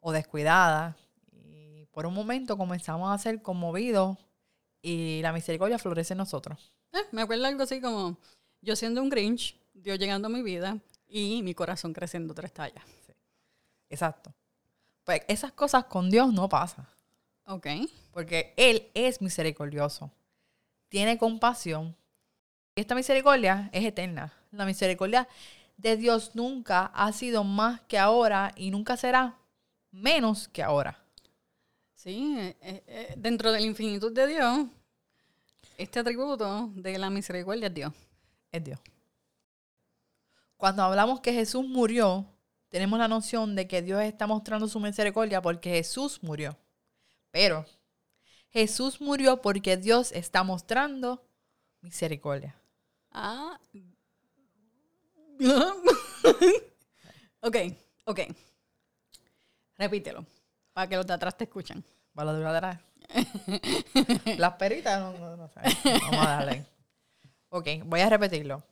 o 0.00 0.12
descuidadas 0.12 0.96
y 1.32 1.86
por 1.86 2.06
un 2.06 2.14
momento 2.14 2.58
comenzamos 2.58 3.14
a 3.14 3.18
ser 3.18 3.40
conmovidos 3.40 4.18
y 4.82 5.20
la 5.22 5.32
misericordia 5.32 5.78
florece 5.78 6.14
en 6.14 6.18
nosotros. 6.18 6.72
Eh, 6.92 7.06
me 7.12 7.22
acuerdo 7.22 7.46
algo 7.46 7.62
así 7.62 7.80
como 7.80 8.18
yo 8.60 8.76
siendo 8.76 9.00
un 9.00 9.08
Grinch, 9.08 9.56
Dios 9.72 9.98
llegando 9.98 10.26
a 10.26 10.30
mi 10.30 10.42
vida 10.42 10.78
y 11.08 11.42
mi 11.42 11.54
corazón 11.54 11.92
creciendo 11.92 12.34
tres 12.34 12.52
tallas. 12.52 12.84
Exacto. 13.88 14.34
Pues 15.04 15.22
esas 15.28 15.52
cosas 15.52 15.84
con 15.84 16.10
Dios 16.10 16.32
no 16.32 16.48
pasan. 16.48 16.86
Ok. 17.46 17.66
Porque 18.12 18.52
Él 18.56 18.90
es 18.94 19.20
misericordioso. 19.20 20.10
Tiene 20.88 21.16
compasión. 21.18 21.96
Y 22.74 22.80
esta 22.80 22.94
misericordia 22.94 23.70
es 23.72 23.84
eterna. 23.84 24.32
La 24.50 24.66
misericordia 24.66 25.28
de 25.76 25.96
Dios 25.96 26.32
nunca 26.34 26.86
ha 26.86 27.12
sido 27.12 27.44
más 27.44 27.80
que 27.82 27.98
ahora 27.98 28.52
y 28.56 28.70
nunca 28.70 28.96
será 28.96 29.36
menos 29.92 30.48
que 30.48 30.62
ahora. 30.62 30.98
Sí, 31.94 32.36
eh, 32.38 32.56
eh, 32.60 33.14
dentro 33.16 33.52
de 33.52 33.60
la 33.60 33.66
infinitud 33.66 34.12
de 34.12 34.26
Dios, 34.26 34.66
este 35.78 36.00
atributo 36.00 36.70
de 36.74 36.98
la 36.98 37.10
misericordia 37.10 37.68
es 37.68 37.74
Dios. 37.74 37.92
Es 38.52 38.64
Dios. 38.64 38.80
Cuando 40.56 40.82
hablamos 40.82 41.20
que 41.20 41.32
Jesús 41.32 41.66
murió, 41.66 42.26
tenemos 42.68 42.98
la 42.98 43.08
noción 43.08 43.54
de 43.54 43.68
que 43.68 43.82
Dios 43.82 44.02
está 44.02 44.26
mostrando 44.26 44.68
su 44.68 44.80
misericordia 44.80 45.42
porque 45.42 45.70
Jesús 45.70 46.22
murió. 46.22 46.58
Pero 47.30 47.66
Jesús 48.50 49.00
murió 49.00 49.42
porque 49.42 49.76
Dios 49.76 50.12
está 50.12 50.42
mostrando 50.42 51.28
misericordia. 51.80 52.56
Ah. 53.10 53.60
ok, 57.40 57.56
ok. 58.04 58.20
Repítelo, 59.76 60.24
para 60.72 60.88
que 60.88 60.96
los 60.96 61.06
de 61.06 61.12
atrás 61.12 61.36
te 61.36 61.44
escuchen. 61.44 61.84
Para 62.14 62.32
los 62.32 62.40
de 62.40 62.48
atrás. 62.48 62.80
Las 64.38 64.54
peritas 64.54 65.00
no, 65.00 65.12
no, 65.12 65.36
no 65.36 65.48
sé. 65.48 65.60
Vamos 65.84 66.26
a 66.26 66.30
darle. 66.30 66.66
Ok, 67.50 67.68
voy 67.84 68.00
a 68.00 68.08
repetirlo. 68.08 68.64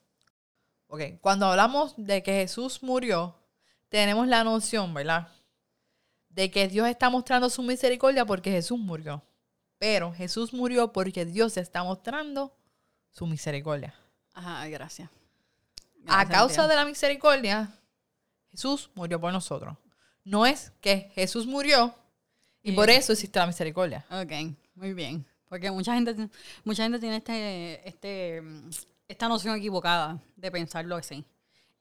Ok, 0.94 1.18
cuando 1.20 1.46
hablamos 1.46 1.92
de 1.96 2.22
que 2.22 2.32
Jesús 2.34 2.80
murió, 2.80 3.34
tenemos 3.88 4.28
la 4.28 4.44
noción, 4.44 4.94
¿verdad? 4.94 5.26
De 6.28 6.52
que 6.52 6.68
Dios 6.68 6.86
está 6.86 7.10
mostrando 7.10 7.50
su 7.50 7.62
misericordia 7.64 8.24
porque 8.24 8.52
Jesús 8.52 8.78
murió. 8.78 9.20
Pero 9.78 10.12
Jesús 10.12 10.52
murió 10.52 10.92
porque 10.92 11.24
Dios 11.24 11.56
está 11.56 11.82
mostrando 11.82 12.56
su 13.10 13.26
misericordia. 13.26 13.92
Ajá, 14.34 14.68
gracias. 14.68 15.10
A 16.06 16.28
causa 16.28 16.68
de 16.68 16.76
la 16.76 16.84
misericordia, 16.84 17.76
Jesús 18.52 18.88
murió 18.94 19.20
por 19.20 19.32
nosotros. 19.32 19.76
No 20.22 20.46
es 20.46 20.70
que 20.80 21.10
Jesús 21.16 21.44
murió 21.44 21.92
y 22.62 22.70
Y- 22.70 22.74
por 22.76 22.88
eso 22.88 23.12
existe 23.14 23.36
la 23.40 23.48
misericordia. 23.48 24.06
Ok, 24.12 24.32
muy 24.76 24.94
bien. 24.94 25.26
Porque 25.48 25.72
mucha 25.72 25.94
gente, 25.94 26.14
mucha 26.62 26.84
gente 26.84 27.00
tiene 27.00 27.16
este, 27.16 27.88
este, 27.88 28.42
esta 29.14 29.28
noción 29.28 29.56
equivocada 29.56 30.20
de 30.36 30.50
pensarlo 30.50 30.96
así. 30.96 31.24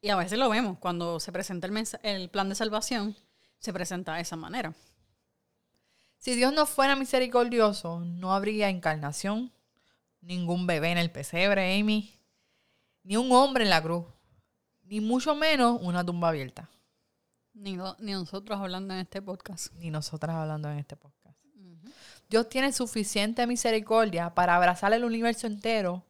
Y 0.01 0.09
a 0.09 0.15
veces 0.15 0.37
lo 0.37 0.49
vemos. 0.49 0.77
Cuando 0.77 1.19
se 1.19 1.31
presenta 1.31 1.67
el, 2.03 2.29
plan 2.29 2.47
de 2.49 2.55
salvación, 2.55 3.15
se 3.57 3.73
presenta 3.73 4.13
de 4.15 4.21
esa 4.21 4.35
manera. 4.35 4.73
Si 6.19 6.35
Dios 6.35 6.53
no 6.53 6.65
fuera 6.65 6.95
misericordioso, 6.95 7.99
no 8.01 8.33
habría 8.33 8.69
encarnación, 8.69 9.51
ningún 10.21 10.67
bebé 10.67 10.91
en 10.91 10.97
el 10.99 11.09
pesebre, 11.11 11.79
Amy, 11.79 12.13
ni 13.03 13.17
un 13.17 13.31
hombre 13.31 13.63
en 13.63 13.69
la 13.71 13.81
cruz, 13.81 14.05
ni 14.83 15.01
mucho 15.01 15.35
menos 15.35 15.79
una 15.81 16.05
tumba 16.05 16.29
abierta, 16.29 16.69
Ni, 17.53 17.73
no- 17.73 17.95
ni 17.99 18.11
nosotros 18.13 18.59
hablando 18.59 18.93
en 18.93 19.01
este 19.01 19.21
podcast. 19.21 19.73
ni 19.73 19.89
nosotras 19.89 20.35
hablando 20.35 20.69
en 20.69 20.77
este 20.77 20.95
podcast. 20.95 21.37
Dios 22.29 22.47
tiene 22.47 22.71
suficiente 22.71 23.45
misericordia 23.47 24.33
para 24.33 24.55
abrazar 24.55 24.93
el 24.93 25.03
universo 25.03 25.47
entero 25.47 26.03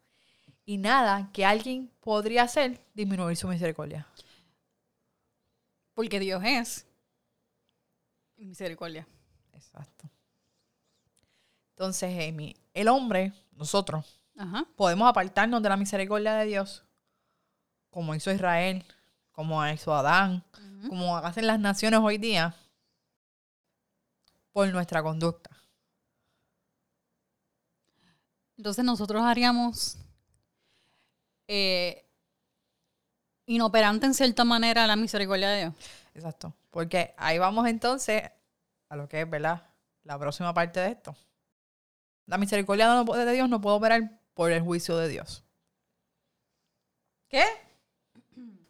y 0.65 0.77
nada 0.77 1.29
que 1.33 1.45
alguien 1.45 1.91
podría 1.99 2.43
hacer 2.43 2.79
disminuir 2.93 3.35
su 3.37 3.47
misericordia. 3.47 4.07
Porque 5.93 6.19
Dios 6.19 6.41
es 6.43 6.85
misericordia. 8.37 9.07
Exacto. 9.53 10.09
Entonces, 11.71 12.29
Amy, 12.29 12.55
el 12.73 12.87
hombre, 12.87 13.33
nosotros, 13.51 14.21
Ajá. 14.37 14.65
podemos 14.75 15.09
apartarnos 15.09 15.61
de 15.61 15.69
la 15.69 15.77
misericordia 15.77 16.33
de 16.35 16.45
Dios, 16.45 16.83
como 17.89 18.15
hizo 18.15 18.31
Israel, 18.31 18.83
como 19.31 19.65
hizo 19.67 19.93
Adán, 19.93 20.43
como 20.87 21.17
hacen 21.17 21.47
las 21.47 21.59
naciones 21.59 21.99
hoy 22.01 22.17
día, 22.17 22.55
por 24.51 24.67
nuestra 24.71 25.01
conducta. 25.01 25.49
Entonces 28.57 28.85
nosotros 28.85 29.23
haríamos 29.23 29.97
eh, 31.47 32.05
inoperante 33.45 34.05
en 34.05 34.13
cierta 34.13 34.43
manera 34.43 34.87
la 34.87 34.95
misericordia 34.95 35.49
de 35.49 35.59
Dios. 35.61 35.73
Exacto. 36.13 36.53
Porque 36.71 37.13
ahí 37.17 37.37
vamos 37.37 37.67
entonces 37.67 38.23
a 38.89 38.95
lo 38.95 39.07
que 39.09 39.21
es, 39.21 39.29
¿verdad? 39.29 39.63
La 40.03 40.17
próxima 40.19 40.53
parte 40.53 40.79
de 40.79 40.89
esto. 40.91 41.15
La 42.25 42.37
misericordia 42.37 42.87
no- 42.87 43.03
de 43.03 43.33
Dios 43.33 43.49
no 43.49 43.59
puede 43.61 43.75
operar 43.77 44.19
por 44.33 44.51
el 44.51 44.61
juicio 44.61 44.97
de 44.97 45.09
Dios. 45.09 45.43
¿Qué? 47.27 47.43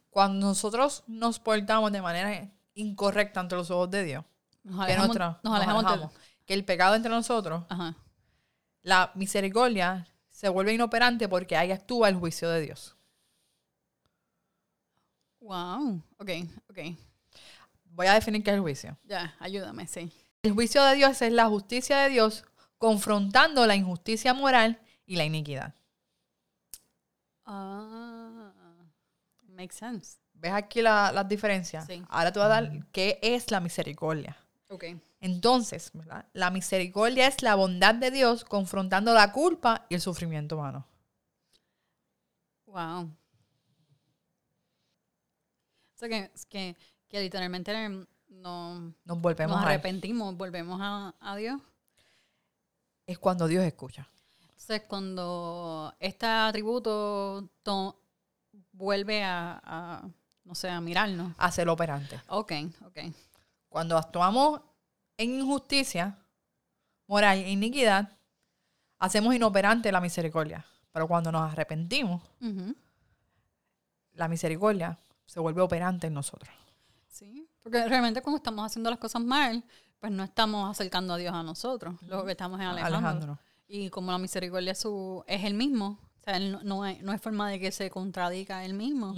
Cuando 0.09 0.47
nosotros 0.47 1.03
nos 1.07 1.39
portamos 1.39 1.91
de 1.91 2.01
manera 2.01 2.49
incorrecta 2.75 3.39
ante 3.39 3.55
los 3.55 3.69
ojos 3.71 3.89
de 3.91 4.03
Dios, 4.03 4.25
Nos 4.63 4.77
que, 4.77 4.83
alejamos, 4.93 5.07
nuestra- 5.07 5.39
nos 5.43 5.55
alejamos 5.55 5.83
de- 5.83 5.89
alejamos, 5.89 6.13
que 6.45 6.53
el 6.53 6.65
pecado 6.65 6.95
entre 6.95 7.11
nosotros, 7.11 7.63
Ajá. 7.69 7.95
la 8.81 9.11
misericordia 9.15 10.07
se 10.43 10.49
vuelve 10.49 10.73
inoperante 10.73 11.29
porque 11.29 11.55
ahí 11.55 11.71
actúa 11.71 12.09
el 12.09 12.15
juicio 12.17 12.49
de 12.49 12.59
Dios. 12.59 12.97
Wow. 15.39 16.03
Ok, 16.17 16.29
ok. 16.69 16.79
Voy 17.85 18.07
a 18.07 18.13
definir 18.15 18.43
qué 18.43 18.49
es 18.49 18.55
el 18.55 18.61
juicio. 18.61 18.97
Ya, 19.05 19.33
ayúdame, 19.39 19.87
sí. 19.87 20.11
El 20.41 20.51
juicio 20.51 20.83
de 20.83 20.95
Dios 20.95 21.21
es 21.21 21.31
la 21.31 21.45
justicia 21.47 21.97
de 21.99 22.09
Dios 22.09 22.43
confrontando 22.77 23.65
la 23.65 23.77
injusticia 23.77 24.33
moral 24.33 24.81
y 25.05 25.15
la 25.15 25.23
iniquidad. 25.23 25.75
Ah, 27.45 28.51
makes 29.47 29.75
sense. 29.77 30.17
¿Ves 30.33 30.51
aquí 30.51 30.81
la- 30.81 31.13
las 31.13 31.25
diferencias? 31.29 31.85
Sí. 31.85 32.03
Ahora 32.09 32.33
te 32.33 32.39
voy 32.39 32.47
a 32.47 32.49
dar 32.49 32.85
qué 32.91 33.17
es 33.21 33.49
la 33.49 33.61
misericordia. 33.61 34.35
Ok. 34.69 34.83
Entonces, 35.25 35.89
¿verdad? 35.93 36.25
la 36.33 36.51
misericordia 36.51 37.27
es 37.27 37.41
la 37.41 37.55
bondad 37.55 37.95
de 37.95 38.11
Dios 38.11 38.43
confrontando 38.43 39.13
la 39.13 39.31
culpa 39.31 39.85
y 39.87 39.95
el 39.95 40.01
sufrimiento 40.01 40.57
humano. 40.57 40.85
Wow. 42.65 43.03
O 45.93 45.95
sea 45.95 46.09
que, 46.09 46.29
que, 46.49 46.75
que 47.07 47.21
literalmente 47.21 47.71
no, 48.27 48.93
Nos 49.05 49.21
volvemos 49.21 49.55
nos 49.55 49.63
a 49.65 49.69
arrepentimos, 49.69 50.35
volvemos 50.35 50.79
a, 50.81 51.13
a 51.21 51.35
Dios. 51.37 51.61
Es 53.05 53.17
cuando 53.17 53.47
Dios 53.47 53.63
escucha. 53.63 54.05
Entonces, 54.49 54.81
cuando 54.89 55.93
este 55.99 56.25
atributo 56.25 57.47
to- 57.63 57.97
vuelve 58.73 59.23
a, 59.23 59.61
a, 59.63 60.09
no 60.43 60.55
sé, 60.55 60.69
a 60.69 60.81
mirarnos. 60.81 61.33
Hace 61.37 61.61
el 61.61 61.69
operante. 61.69 62.19
Ok, 62.27 62.51
ok. 62.85 62.97
Cuando 63.69 63.97
actuamos 63.97 64.61
en 65.17 65.39
injusticia 65.39 66.17
moral 67.07 67.39
e 67.39 67.51
iniquidad, 67.51 68.09
hacemos 68.99 69.35
inoperante 69.35 69.91
la 69.91 70.01
misericordia. 70.01 70.65
Pero 70.91 71.07
cuando 71.07 71.31
nos 71.31 71.51
arrepentimos, 71.51 72.21
la 74.13 74.27
misericordia 74.27 74.97
se 75.25 75.39
vuelve 75.39 75.61
operante 75.61 76.07
en 76.07 76.13
nosotros. 76.13 76.53
Sí, 77.07 77.47
porque 77.61 77.87
realmente 77.87 78.21
cuando 78.21 78.37
estamos 78.37 78.65
haciendo 78.65 78.89
las 78.89 78.99
cosas 78.99 79.21
mal, 79.21 79.63
pues 79.99 80.11
no 80.11 80.23
estamos 80.23 80.69
acercando 80.69 81.13
a 81.13 81.17
Dios 81.17 81.33
a 81.33 81.43
nosotros. 81.43 81.95
Lo 82.07 82.25
que 82.25 82.31
estamos 82.31 82.59
es 82.59 82.67
alejando. 82.67 83.39
Y 83.67 83.89
como 83.89 84.11
la 84.11 84.17
misericordia 84.17 84.73
es, 84.73 84.79
su, 84.79 85.23
es 85.27 85.43
el 85.43 85.53
mismo, 85.53 85.97
o 86.19 86.23
sea, 86.23 86.37
él 86.37 86.51
no, 86.51 86.63
no, 86.63 86.83
hay, 86.83 86.99
no 87.01 87.11
hay 87.11 87.17
forma 87.17 87.49
de 87.49 87.59
que 87.59 87.71
se 87.71 87.89
contradiga 87.89 88.63
él 88.65 88.73
mismo, 88.73 89.15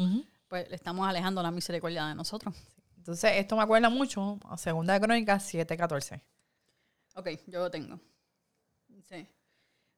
pues 0.47 0.69
le 0.69 0.75
estamos 0.75 1.07
alejando 1.07 1.41
la 1.43 1.51
misericordia 1.51 2.05
de 2.05 2.15
nosotros. 2.15 2.53
Entonces, 3.05 3.33
esto 3.35 3.55
me 3.55 3.61
acuerda 3.61 3.87
mucho 3.87 4.39
a 4.45 4.57
Segunda 4.57 4.93
de 4.95 4.99
Crónicas 4.99 5.53
7:14. 5.53 6.23
Ok, 7.13 7.29
yo 7.45 7.59
lo 7.59 7.69
tengo. 7.69 7.99
Sí. 9.07 9.27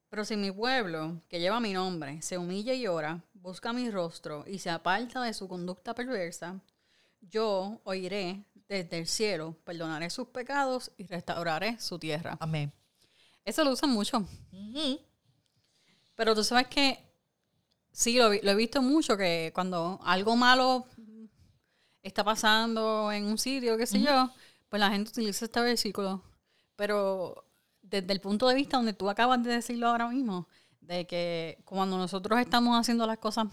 Pero 0.10 0.26
si 0.26 0.36
mi 0.36 0.52
pueblo, 0.52 1.22
que 1.30 1.40
lleva 1.40 1.62
mi 1.62 1.72
nombre, 1.72 2.22
se 2.22 2.38
humilla 2.38 2.74
y 2.74 2.86
ora, 2.86 3.24
busca 3.34 3.72
mi 3.72 3.90
rostro 3.90 4.44
y 4.46 4.60
se 4.60 4.70
aparta 4.70 5.24
de 5.24 5.34
su 5.34 5.48
conducta 5.48 5.96
perversa, 5.96 6.60
yo 7.22 7.80
oiré 7.86 8.44
desde 8.68 9.00
el 9.00 9.08
cielo, 9.08 9.56
perdonaré 9.64 10.10
sus 10.10 10.28
pecados 10.28 10.92
y 10.98 11.08
restauraré 11.08 11.80
su 11.80 11.98
tierra. 11.98 12.36
Amén. 12.42 12.74
Eso 13.46 13.64
lo 13.64 13.72
usan 13.72 13.92
mucho. 13.92 14.28
Pero 16.14 16.36
tú 16.36 16.44
sabes 16.44 16.68
que 16.68 17.00
sí, 17.90 18.18
lo 18.18 18.34
he 18.34 18.56
visto 18.56 18.82
mucho, 18.82 19.16
que 19.16 19.54
cuando 19.56 19.98
algo 20.04 20.36
malo 20.36 20.88
está 22.08 22.24
pasando 22.24 23.12
en 23.12 23.26
un 23.26 23.38
sitio, 23.38 23.78
qué 23.78 23.86
sé 23.86 24.00
yo, 24.00 24.30
pues 24.70 24.80
la 24.80 24.90
gente 24.90 25.12
utiliza 25.12 25.46
este 25.46 25.62
versículo. 25.62 26.24
Pero 26.76 27.46
desde 27.82 28.12
el 28.14 28.22
punto 28.22 28.48
de 28.48 28.56
vista 28.56 28.78
donde 28.78 28.94
tú 28.94 29.10
acabas 29.10 29.42
de 29.44 29.52
decirlo 29.52 29.88
ahora 29.88 30.08
mismo, 30.08 30.48
de 30.82 31.06
que 31.06 31.58
cuando 31.66 31.98
nosotros 31.98 32.40
estamos 32.40 32.80
haciendo 32.80 33.06
las 33.06 33.18
cosas 33.18 33.48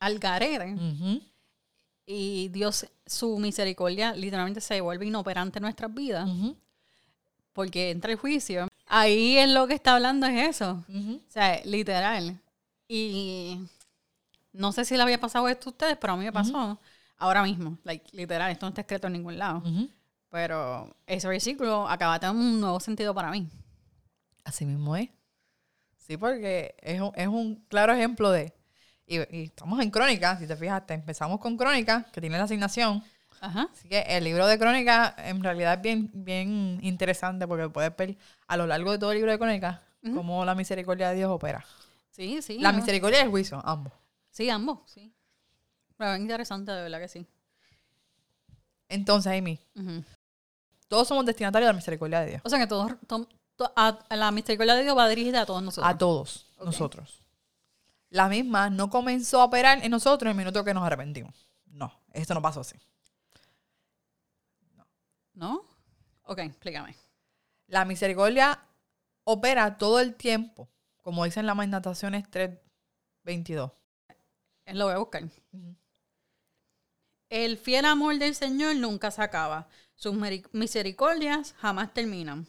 al 0.00 0.18
garete 0.18 0.74
Ujú. 0.74 1.20
y 2.06 2.48
Dios, 2.48 2.86
su 3.06 3.38
misericordia, 3.38 4.12
literalmente 4.12 4.60
se 4.60 4.80
vuelve 4.80 5.06
inoperante 5.06 5.58
en 5.58 5.62
nuestras 5.62 5.92
vidas, 5.92 6.28
porque 7.52 7.90
entra 7.90 8.12
el 8.12 8.18
juicio. 8.18 8.68
Ahí 8.86 9.36
es 9.36 9.50
lo 9.50 9.66
que 9.66 9.74
está 9.74 9.94
hablando 9.94 10.26
es 10.26 10.48
eso. 10.48 10.84
O 10.88 11.30
sea, 11.30 11.60
literal. 11.64 12.40
Y 12.86 13.58
no 14.52 14.72
sé 14.72 14.84
si 14.84 14.96
le 14.96 15.02
había 15.02 15.20
pasado 15.20 15.48
esto 15.48 15.68
a 15.68 15.72
ustedes, 15.72 15.96
pero 15.98 16.14
a 16.14 16.16
mí 16.16 16.24
me 16.24 16.32
pasó. 16.32 16.78
Ahora 17.18 17.42
mismo. 17.42 17.78
Like, 17.84 18.16
literal, 18.16 18.50
esto 18.50 18.66
no 18.66 18.70
está 18.70 18.82
escrito 18.82 19.06
en 19.06 19.14
ningún 19.14 19.38
lado. 19.38 19.58
Ujú. 19.58 19.88
Pero 20.30 20.94
ese 21.06 21.28
versículo 21.28 21.88
acaba 21.88 22.14
de 22.14 22.20
tener 22.20 22.36
un 22.36 22.60
nuevo 22.60 22.80
sentido 22.80 23.14
para 23.14 23.30
mí. 23.30 23.48
Así 24.44 24.64
mismo 24.64 24.96
es. 24.96 25.08
Sí, 25.96 26.16
porque 26.16 26.74
es 26.80 27.00
un, 27.00 27.12
es 27.14 27.28
un 27.28 27.56
claro 27.68 27.92
ejemplo 27.92 28.30
de... 28.30 28.54
Y, 29.06 29.18
y 29.34 29.44
estamos 29.44 29.80
en 29.80 29.90
Crónica, 29.90 30.38
si 30.38 30.46
te 30.46 30.56
fijaste, 30.56 30.94
empezamos 30.94 31.40
con 31.40 31.56
Crónica, 31.56 32.06
que 32.12 32.20
tiene 32.20 32.36
la 32.36 32.44
asignación. 32.44 33.02
Ajá. 33.40 33.68
Así 33.72 33.88
que 33.88 34.00
el 34.00 34.24
libro 34.24 34.46
de 34.46 34.58
Crónica 34.58 35.14
en 35.18 35.42
realidad 35.42 35.74
es 35.74 35.82
bien, 35.82 36.10
bien 36.12 36.78
interesante 36.82 37.46
porque 37.46 37.68
puedes 37.68 37.94
ver 37.96 38.18
a 38.46 38.56
lo 38.56 38.66
largo 38.66 38.92
de 38.92 38.98
todo 38.98 39.12
el 39.12 39.18
libro 39.18 39.32
de 39.32 39.38
Crónica 39.38 39.82
cómo 40.14 40.44
la 40.44 40.54
misericordia 40.54 41.10
de 41.10 41.16
Dios 41.16 41.30
opera. 41.30 41.64
Sí, 42.10 42.40
sí. 42.42 42.58
La 42.58 42.72
¿no? 42.72 42.78
misericordia 42.78 43.20
y 43.20 43.22
el 43.22 43.30
juicio, 43.30 43.60
ambos. 43.64 43.92
Sí, 44.30 44.50
ambos, 44.50 44.80
sí. 44.86 45.12
Pero 45.98 46.14
es 46.14 46.20
interesante, 46.20 46.72
de 46.72 46.82
verdad 46.82 47.00
que 47.00 47.08
sí. 47.08 47.26
Entonces, 48.88 49.38
Amy, 49.38 49.60
todos 50.88 51.06
somos 51.06 51.26
destinatarios 51.26 51.66
de 51.68 51.72
la 51.72 51.76
misericordia 51.76 52.20
de 52.20 52.30
Dios. 52.30 52.42
O 52.44 52.48
sea 52.48 52.58
que 52.58 52.66
todos, 52.66 52.92
to- 53.06 53.28
to- 53.56 53.72
a, 53.76 53.88
a 54.08 54.16
la 54.16 54.30
misericordia 54.30 54.74
de 54.76 54.84
Dios 54.84 54.96
va 54.96 55.06
dirigida 55.08 55.42
a 55.42 55.46
todos 55.46 55.62
nosotros. 55.62 55.86
A 55.92 55.98
todos 55.98 56.46
nosotros. 56.64 57.20
La 58.10 58.28
misma 58.30 58.70
no 58.70 58.88
comenzó 58.88 59.42
a 59.42 59.44
operar 59.44 59.84
en 59.84 59.90
nosotros 59.90 60.28
en 60.30 60.38
el 60.38 60.44
minuto 60.46 60.64
que 60.64 60.72
nos 60.72 60.82
arrepentimos. 60.84 61.50
No, 61.66 61.92
esto 62.14 62.32
no 62.32 62.40
pasó 62.40 62.60
así. 62.60 62.78
¿No? 65.34 65.64
Ok, 66.24 66.38
explícame. 66.38 66.94
La 67.66 67.84
misericordia 67.84 68.60
opera 69.24 69.76
todo 69.76 70.00
el 70.00 70.14
tiempo, 70.14 70.68
como 71.02 71.24
dicen 71.24 71.46
las 71.46 71.54
Mandataciones 71.56 72.24
3.22. 72.30 73.72
Eh, 74.64 74.74
Lo 74.74 74.86
voy 74.86 74.94
a 74.94 74.98
buscar. 74.98 75.22
El 77.28 77.58
fiel 77.58 77.84
amor 77.84 78.18
del 78.18 78.34
Señor 78.34 78.76
nunca 78.76 79.10
se 79.10 79.22
acaba. 79.22 79.68
Sus 79.94 80.14
misericordias 80.52 81.54
jamás 81.58 81.92
terminan. 81.92 82.46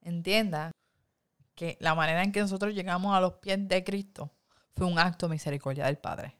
Entienda 0.00 0.72
que 1.54 1.76
la 1.80 1.94
manera 1.94 2.22
en 2.22 2.32
que 2.32 2.40
nosotros 2.40 2.74
llegamos 2.74 3.14
a 3.14 3.20
los 3.20 3.34
pies 3.34 3.68
de 3.68 3.84
Cristo 3.84 4.30
fue 4.74 4.86
un 4.86 4.98
acto 4.98 5.26
de 5.26 5.34
misericordia 5.34 5.86
del 5.86 5.98
Padre. 5.98 6.36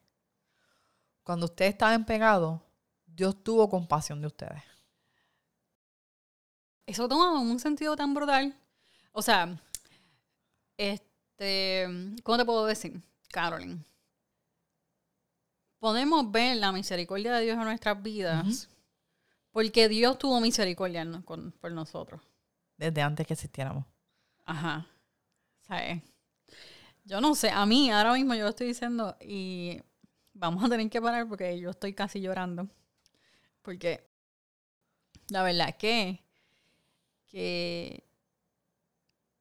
Cuando 1.23 1.47
usted 1.47 1.67
estaba 1.67 1.95
en 1.95 2.05
pecado, 2.05 2.63
Dios 3.07 3.45
tuvo 3.45 3.69
compasión 3.69 4.21
de 4.21 4.29
ustedes. 4.29 4.63
Eso 6.87 7.09
toma 7.09 7.39
un 7.39 7.61
sentido 7.61 7.95
tan 7.95 8.15
brutal. 8.15 8.57
O 9.13 9.23
sea, 9.23 9.61
este, 10.77 11.87
¿cómo 12.23 12.39
te 12.39 12.45
puedo 12.45 12.67
decir, 12.67 13.01
Carolyn? 13.31 13.85
Podemos 15.81 16.31
ver 16.31 16.59
la 16.59 16.71
misericordia 16.73 17.33
de 17.35 17.43
Dios 17.45 17.59
en 17.59 17.65
nuestras 17.65 18.01
vidas 18.03 18.69
porque 19.51 19.89
Dios 19.89 20.19
tuvo 20.19 20.41
misericordia 20.41 21.05
con- 21.25 21.51
por 21.53 21.73
nosotros. 21.73 22.21
Desde 22.77 23.03
antes 23.03 23.27
que 23.27 23.33
existiéramos. 23.35 23.85
Ajá. 24.45 24.87
¿Sabes? 25.67 26.03
Yo 27.05 27.21
no 27.21 27.35
sé, 27.35 27.51
a 27.51 27.67
mí 27.67 27.91
ahora 27.91 28.13
mismo 28.13 28.35
yo 28.35 28.45
lo 28.45 28.51
estoy 28.51 28.69
diciendo 28.69 29.17
y 29.21 29.81
vamos 30.33 30.63
a 30.63 30.69
tener 30.69 30.89
que 30.89 31.01
parar 31.03 31.27
porque 31.29 31.59
yo 31.59 31.71
estoy 31.71 31.95
casi 31.95 32.21
llorando. 32.21 32.69
Porque 33.63 34.07
la 35.29 35.43
verdad 35.43 35.71
es 35.71 35.77
que, 35.77 36.25
que 37.27 38.05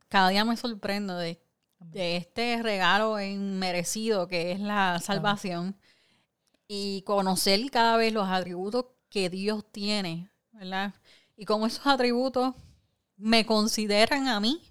cada 0.07 0.29
día 0.29 0.45
me 0.45 0.57
sorprendo 0.57 1.17
de, 1.17 1.41
de 1.79 2.17
este 2.17 2.61
regalo 2.63 3.19
inmerecido 3.21 4.27
que 4.27 4.51
es 4.53 4.59
la 4.59 4.99
salvación 4.99 5.77
y 6.71 7.01
conocer 7.01 7.59
cada 7.71 7.97
vez 7.97 8.13
los 8.13 8.27
atributos 8.29 8.85
que 9.09 9.29
Dios 9.29 9.65
tiene, 9.71 10.29
¿verdad? 10.51 10.93
Y 11.35 11.43
cómo 11.45 11.65
esos 11.65 11.85
atributos 11.87 12.53
me 13.17 13.43
consideran 13.45 14.27
a 14.27 14.39
mí 14.39 14.61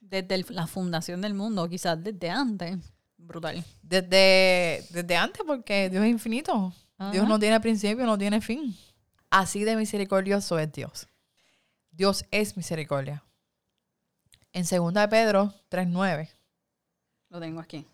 desde 0.00 0.34
el- 0.34 0.46
la 0.50 0.66
fundación 0.66 1.20
del 1.22 1.34
mundo, 1.34 1.68
quizás 1.68 2.02
desde 2.02 2.28
antes. 2.30 2.78
Brutal. 3.16 3.64
Desde, 3.80 4.84
desde 4.90 5.16
antes, 5.16 5.42
porque 5.46 5.88
Dios 5.88 6.04
es 6.04 6.10
infinito. 6.10 6.72
Dios 7.12 7.28
no 7.28 7.38
tiene 7.38 7.60
principio, 7.60 8.04
no 8.04 8.18
tiene 8.18 8.40
fin. 8.40 8.76
Así 9.30 9.62
de 9.64 9.76
misericordioso 9.76 10.58
es 10.58 10.72
Dios. 10.72 11.06
Dios 11.90 12.24
es 12.30 12.56
misericordia. 12.56 13.22
En 14.52 14.64
2 14.64 14.92
de 14.94 15.08
Pedro 15.08 15.54
3.9. 15.70 16.28
Lo 17.28 17.38
tengo 17.40 17.60
aquí. 17.60 17.86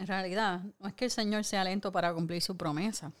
En 0.00 0.06
realidad, 0.06 0.62
no 0.78 0.88
es 0.88 0.94
que 0.94 1.04
el 1.04 1.10
Señor 1.10 1.44
sea 1.44 1.62
lento 1.62 1.92
para 1.92 2.14
cumplir 2.14 2.40
su 2.40 2.56
promesa, 2.56 3.12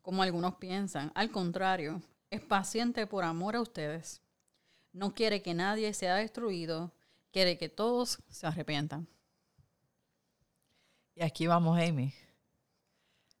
como 0.00 0.22
algunos 0.22 0.54
piensan. 0.54 1.10
Al 1.12 1.32
contrario, 1.32 2.00
es 2.30 2.40
paciente 2.40 3.04
por 3.08 3.24
amor 3.24 3.56
a 3.56 3.60
ustedes. 3.60 4.22
No 4.92 5.12
quiere 5.12 5.42
que 5.42 5.54
nadie 5.54 5.92
sea 5.92 6.14
destruido, 6.14 6.92
quiere 7.32 7.58
que 7.58 7.68
todos 7.68 8.20
se 8.28 8.46
arrepientan. 8.46 9.08
Y 11.16 11.24
aquí 11.24 11.48
vamos, 11.48 11.76
Amy. 11.76 12.14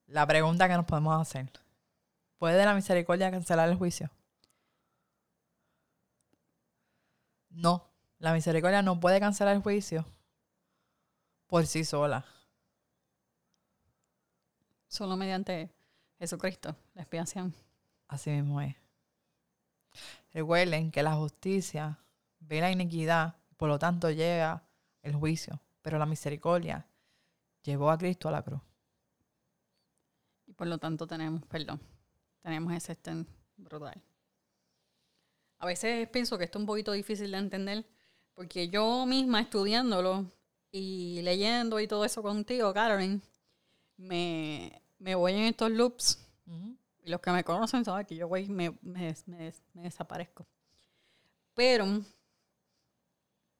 La 0.08 0.26
pregunta 0.26 0.66
que 0.66 0.74
nos 0.74 0.84
podemos 0.84 1.22
hacer. 1.22 1.48
¿Puede 2.38 2.64
la 2.64 2.74
misericordia 2.74 3.30
cancelar 3.30 3.68
el 3.68 3.76
juicio? 3.76 4.10
No. 7.50 7.88
La 8.18 8.32
misericordia 8.32 8.82
no 8.82 8.98
puede 8.98 9.20
cancelar 9.20 9.54
el 9.54 9.62
juicio 9.62 10.04
por 11.46 11.66
sí 11.68 11.84
sola. 11.84 12.31
Solo 14.92 15.16
mediante 15.16 15.70
Jesucristo, 16.18 16.76
la 16.92 17.00
expiación. 17.00 17.54
Así 18.08 18.28
mismo 18.28 18.60
es. 18.60 18.76
Recuerden 20.34 20.90
que 20.90 21.02
la 21.02 21.14
justicia 21.14 21.98
ve 22.40 22.60
la 22.60 22.70
iniquidad, 22.70 23.36
por 23.56 23.70
lo 23.70 23.78
tanto 23.78 24.10
llega 24.10 24.62
el 25.00 25.14
juicio, 25.14 25.58
pero 25.80 25.98
la 25.98 26.04
misericordia 26.04 26.86
llevó 27.62 27.90
a 27.90 27.96
Cristo 27.96 28.28
a 28.28 28.32
la 28.32 28.42
cruz. 28.42 28.60
Y 30.46 30.52
por 30.52 30.66
lo 30.66 30.76
tanto 30.76 31.06
tenemos 31.06 31.42
perdón. 31.46 31.80
Tenemos 32.42 32.74
ese 32.74 32.92
estén 32.92 33.26
brutal. 33.56 33.98
A 35.60 35.64
veces 35.64 36.06
pienso 36.10 36.36
que 36.36 36.44
esto 36.44 36.58
es 36.58 36.60
un 36.60 36.66
poquito 36.66 36.92
difícil 36.92 37.30
de 37.30 37.38
entender 37.38 37.86
porque 38.34 38.68
yo 38.68 39.06
misma 39.06 39.40
estudiándolo 39.40 40.26
y 40.70 41.22
leyendo 41.22 41.80
y 41.80 41.88
todo 41.88 42.04
eso 42.04 42.22
contigo, 42.22 42.74
Carolyn, 42.74 43.22
me, 43.96 44.81
me 45.02 45.14
voy 45.16 45.32
en 45.32 45.40
estos 45.44 45.70
loops 45.70 46.18
y 47.04 47.10
los 47.10 47.20
que 47.20 47.32
me 47.32 47.42
conocen 47.44 47.84
saben 47.84 48.06
que 48.06 48.14
yo 48.14 48.28
voy 48.28 48.48
me, 48.48 48.70
me, 48.82 49.14
me- 49.26 49.52
me 49.74 49.82
desaparezco. 49.82 50.46
Pero 51.54 51.84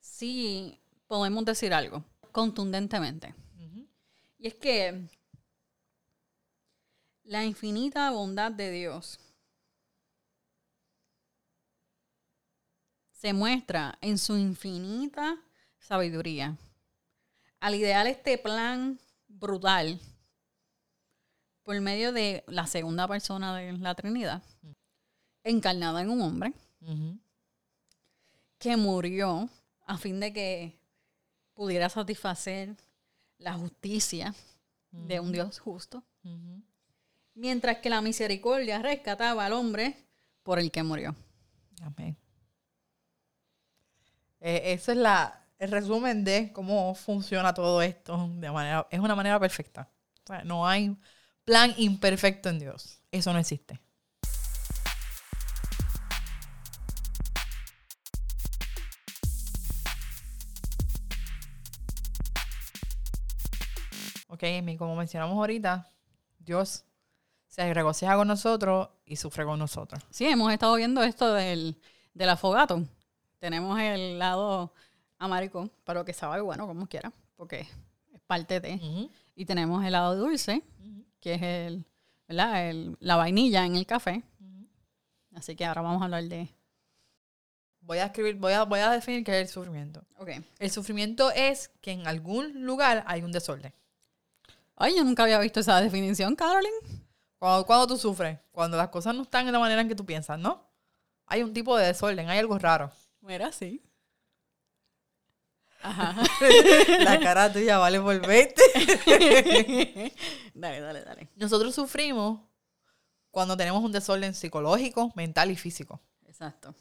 sí 0.00 0.78
podemos 1.07 1.44
decir 1.44 1.74
algo 1.74 2.05
contundentemente. 2.33 3.35
Y 4.38 4.48
es 4.48 4.55
que 4.55 5.09
la 7.24 7.44
infinita 7.44 8.11
bondad 8.11 8.52
de 8.52 8.70
Dios 8.70 9.18
se 13.12 13.33
muestra 13.33 13.98
en 14.00 14.18
su 14.18 14.37
infinita 14.37 15.37
sabiduría. 15.78 16.57
Al 17.61 17.74
idear 17.76 18.07
este 18.07 18.38
plan 18.38 18.98
brutal 19.28 20.00
por 21.62 21.81
medio 21.81 22.12
de 22.12 22.44
la 22.46 22.66
segunda 22.66 23.07
persona 23.09 23.57
de 23.57 23.72
la 23.72 23.94
Trinidad, 23.94 24.42
encarnada 25.44 26.03
en 26.03 26.11
un 26.11 26.22
hombre, 26.22 26.53
que 28.59 28.77
murió 28.77 29.48
a 29.87 29.98
fin 29.98 30.20
de 30.20 30.33
que 30.33 30.79
pudiera 31.55 31.88
satisfacer 31.88 32.77
la 33.38 33.55
justicia 33.55 34.35
de 34.90 35.20
un 35.20 35.33
Dios 35.33 35.59
justo, 35.59 36.03
mientras 37.35 37.79
que 37.79 37.90
la 37.90 38.01
misericordia 38.01 38.81
rescataba 38.81 39.46
al 39.46 39.53
hombre 39.53 39.96
por 40.42 40.59
el 40.59 40.70
que 40.70 40.83
murió. 40.83 41.14
Amén. 41.81 42.16
Eh, 44.40 44.72
eso 44.72 44.90
es 44.90 44.98
la, 44.98 45.46
el 45.59 45.70
resumen 45.70 46.25
de 46.25 46.53
cómo 46.53 46.94
funciona 46.96 47.55
todo 47.55 47.81
esto 47.81 48.29
de 48.35 48.51
manera, 48.51 48.87
es 48.90 48.98
una 48.98 49.14
manera 49.14 49.38
perfecta. 49.38 49.88
O 50.25 50.27
sea, 50.27 50.42
no 50.44 50.66
hay 50.66 50.96
plan 51.44 51.74
imperfecto 51.76 52.48
en 52.48 52.59
Dios. 52.59 53.00
Eso 53.11 53.33
no 53.33 53.38
existe. 53.38 53.81
Ok, 64.28 64.44
Amy, 64.44 64.76
como 64.76 64.96
mencionamos 64.96 65.37
ahorita, 65.37 65.88
Dios 66.38 66.85
se 67.46 67.74
regocija 67.74 68.16
con 68.16 68.28
nosotros 68.28 68.88
y 69.05 69.16
sufre 69.16 69.44
con 69.44 69.59
nosotros. 69.59 70.02
Sí, 70.11 70.26
hemos 70.26 70.52
estado 70.52 70.74
viendo 70.74 71.02
esto 71.02 71.35
del, 71.35 71.78
del 72.14 72.31
afogato. 72.31 72.83
Tenemos 73.38 73.78
el 73.78 74.18
lado 74.18 74.72
amárico, 75.18 75.68
pero 75.85 76.05
que 76.05 76.14
sabe 76.14 76.40
bueno 76.40 76.66
como 76.66 76.87
quiera, 76.87 77.12
porque 77.37 77.61
es 77.61 78.20
parte 78.26 78.59
de. 78.61 78.74
Ujú. 78.76 79.11
Y 79.35 79.44
tenemos 79.44 79.85
helado 79.85 80.16
dulce, 80.16 80.62
que 81.22 81.35
es 81.35 81.42
el, 81.42 81.87
¿verdad? 82.28 82.68
El- 82.68 82.96
la 83.00 83.16
vainilla 83.16 83.64
en 83.64 83.76
el 83.76 83.87
café. 83.87 84.22
Así 85.35 85.56
que 85.56 85.64
ahora 85.64 85.80
vamos 85.80 86.02
a 86.02 86.04
hablar 86.04 86.24
de... 86.24 86.50
Voy 87.80 87.98
a 87.98 88.04
escribir, 88.06 88.37
voy 88.37 88.52
a, 88.52 88.64
voy 88.64 88.80
a 88.80 88.90
definir 88.90 89.24
qué 89.24 89.40
es 89.40 89.48
el 89.48 89.52
sufrimiento. 89.52 90.04
Ok. 90.18 90.30
El 90.58 90.70
sufrimiento 90.70 91.30
es 91.32 91.70
que 91.80 91.92
en 91.92 92.06
algún 92.06 92.64
lugar 92.66 93.02
hay 93.06 93.22
un 93.22 93.32
desorden. 93.32 93.72
Ay, 94.76 94.94
yo 94.96 95.04
nunca 95.04 95.22
había 95.22 95.38
visto 95.38 95.61
esa 95.61 95.80
definición, 95.80 96.37
Carolyn. 96.37 96.70
Cuando, 97.38 97.66
cuando 97.66 97.87
tú 97.87 97.96
sufres, 97.96 98.38
cuando 98.52 98.76
las 98.76 98.88
cosas 98.90 99.14
no 99.14 99.22
están 99.22 99.46
de 99.46 99.52
la 99.52 99.58
manera 99.58 99.80
en 99.80 99.88
que 99.88 99.94
tú 99.96 100.04
piensas, 100.04 100.38
¿no? 100.38 100.62
Hay 101.26 101.42
un 101.42 101.52
tipo 101.52 101.76
de 101.76 101.87
desorden, 101.87 102.28
hay 102.28 102.38
algo 102.38 102.58
raro. 102.58 102.92
Mira, 103.20 103.50
sí. 103.52 103.82
Ajá. 105.82 106.14
La 107.00 107.18
cara 107.20 107.52
tuya 107.52 107.78
vale 107.78 108.00
por 108.00 108.24
20. 108.24 108.54
dale, 110.54 110.80
dale, 110.80 111.02
dale. 111.02 111.28
Nosotros 111.36 111.74
sufrimos 111.74 112.40
cuando 113.30 113.56
tenemos 113.56 113.82
un 113.82 113.92
desorden 113.92 114.34
psicológico, 114.34 115.12
mental 115.14 115.50
y 115.50 115.56
físico. 115.56 116.00
Exacto. 116.26 116.74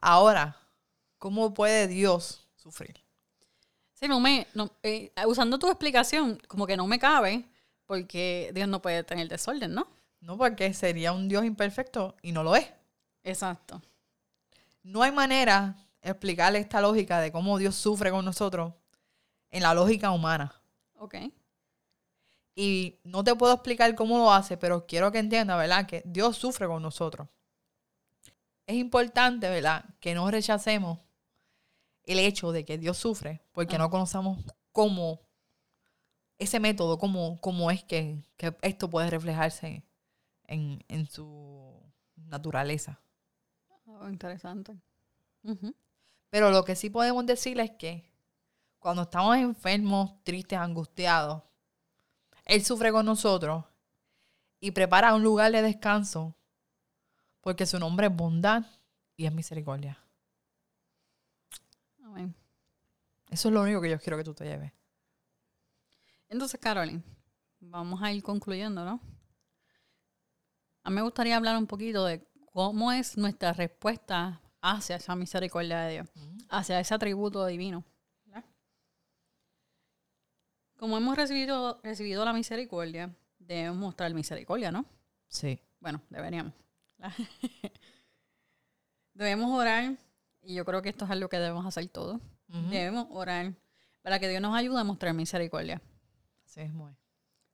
Ahora, 0.00 0.56
¿cómo 1.18 1.54
puede 1.54 1.88
Dios 1.88 2.48
sufrir? 2.56 3.02
Sí, 3.94 4.08
no 4.08 4.20
me, 4.20 4.46
no, 4.54 4.70
eh, 4.82 5.12
usando 5.26 5.58
tu 5.58 5.68
explicación, 5.68 6.40
como 6.48 6.66
que 6.66 6.76
no 6.76 6.86
me 6.86 6.98
cabe, 6.98 7.44
porque 7.86 8.50
Dios 8.54 8.68
no 8.68 8.82
puede 8.82 9.04
tener 9.04 9.28
desorden, 9.28 9.74
¿no? 9.74 9.86
No, 10.20 10.36
porque 10.36 10.72
sería 10.74 11.12
un 11.12 11.28
Dios 11.28 11.44
imperfecto 11.44 12.16
y 12.22 12.32
no 12.32 12.42
lo 12.42 12.56
es. 12.56 12.66
Exacto. 13.24 13.80
No 14.82 15.02
hay 15.02 15.12
manera 15.12 15.76
explicarle 16.02 16.58
esta 16.58 16.80
lógica 16.80 17.20
de 17.20 17.30
cómo 17.32 17.58
Dios 17.58 17.74
sufre 17.76 18.10
con 18.10 18.24
nosotros 18.24 18.74
en 19.50 19.62
la 19.62 19.74
lógica 19.74 20.10
humana. 20.10 20.52
Ok. 20.98 21.14
Y 22.54 23.00
no 23.04 23.24
te 23.24 23.34
puedo 23.34 23.54
explicar 23.54 23.94
cómo 23.94 24.18
lo 24.18 24.32
hace, 24.32 24.56
pero 24.56 24.86
quiero 24.86 25.10
que 25.10 25.18
entiendas, 25.18 25.56
¿verdad? 25.58 25.86
Que 25.86 26.02
Dios 26.04 26.36
sufre 26.36 26.66
con 26.66 26.82
nosotros. 26.82 27.28
Es 28.66 28.76
importante, 28.76 29.48
¿verdad? 29.48 29.84
Que 30.00 30.14
no 30.14 30.30
rechacemos 30.30 30.98
el 32.04 32.18
hecho 32.18 32.52
de 32.52 32.64
que 32.64 32.78
Dios 32.78 32.98
sufre, 32.98 33.42
porque 33.52 33.76
Ah. 33.76 33.78
no 33.78 33.90
conocemos 33.90 34.38
cómo, 34.72 35.20
ese 36.38 36.60
método, 36.60 36.98
cómo, 36.98 37.40
cómo 37.40 37.70
es 37.70 37.84
que, 37.84 38.22
que 38.36 38.54
esto 38.62 38.90
puede 38.90 39.08
reflejarse 39.08 39.84
en, 40.46 40.84
en 40.88 41.06
su 41.06 41.80
naturaleza. 42.16 43.00
Oh, 43.86 44.08
interesante. 44.08 44.76
Ujú. 45.42 45.74
Pero 46.32 46.50
lo 46.50 46.64
que 46.64 46.76
sí 46.76 46.88
podemos 46.88 47.26
decir 47.26 47.60
es 47.60 47.72
que 47.72 48.10
cuando 48.78 49.02
estamos 49.02 49.36
enfermos, 49.36 50.24
tristes, 50.24 50.58
angustiados, 50.58 51.42
Él 52.46 52.64
sufre 52.64 52.90
con 52.90 53.04
nosotros 53.04 53.66
y 54.58 54.70
prepara 54.70 55.14
un 55.14 55.22
lugar 55.22 55.52
de 55.52 55.60
descanso 55.60 56.34
porque 57.42 57.66
su 57.66 57.78
nombre 57.78 58.06
es 58.06 58.16
bondad 58.16 58.64
y 59.14 59.26
es 59.26 59.32
misericordia. 59.32 59.98
Amén. 62.02 62.34
Eso 63.28 63.48
es 63.48 63.54
lo 63.54 63.60
único 63.60 63.82
que 63.82 63.90
yo 63.90 64.00
quiero 64.00 64.16
que 64.16 64.24
tú 64.24 64.32
te 64.32 64.44
lleves. 64.44 64.72
Entonces, 66.30 66.58
Carolyn, 66.58 67.04
vamos 67.60 68.02
a 68.02 68.10
ir 68.10 68.22
concluyendo, 68.22 68.86
¿no? 68.86 69.02
A 70.82 70.88
mí 70.88 70.96
me 70.96 71.02
gustaría 71.02 71.36
hablar 71.36 71.58
un 71.58 71.66
poquito 71.66 72.06
de 72.06 72.26
cómo 72.54 72.90
es 72.90 73.18
nuestra 73.18 73.52
respuesta 73.52 74.40
hacia 74.62 74.96
esa 74.96 75.14
misericordia 75.14 75.80
de 75.80 75.92
Dios, 75.92 76.08
hacia 76.48 76.80
ese 76.80 76.94
atributo 76.94 77.44
divino. 77.44 77.84
¿verdad? 78.24 78.44
Como 80.78 80.96
hemos 80.96 81.16
recibido, 81.16 81.80
recibido 81.82 82.24
la 82.24 82.32
misericordia, 82.32 83.14
debemos 83.38 83.76
mostrar 83.76 84.14
misericordia, 84.14 84.70
¿no? 84.70 84.86
Sí. 85.28 85.60
Bueno, 85.80 86.00
deberíamos. 86.08 86.54
debemos 89.14 89.50
orar, 89.50 89.96
y 90.40 90.54
yo 90.54 90.64
creo 90.64 90.80
que 90.80 90.88
esto 90.88 91.04
es 91.04 91.10
algo 91.10 91.28
que 91.28 91.38
debemos 91.38 91.66
hacer 91.66 91.88
todos. 91.88 92.20
Debemos 92.70 93.06
orar 93.10 93.54
para 94.02 94.18
que 94.18 94.28
Dios 94.28 94.42
nos 94.42 94.54
ayude 94.54 94.78
a 94.78 94.84
mostrar 94.84 95.14
misericordia. 95.14 95.80
Así 96.44 96.60
es 96.60 96.70
muy. 96.70 96.92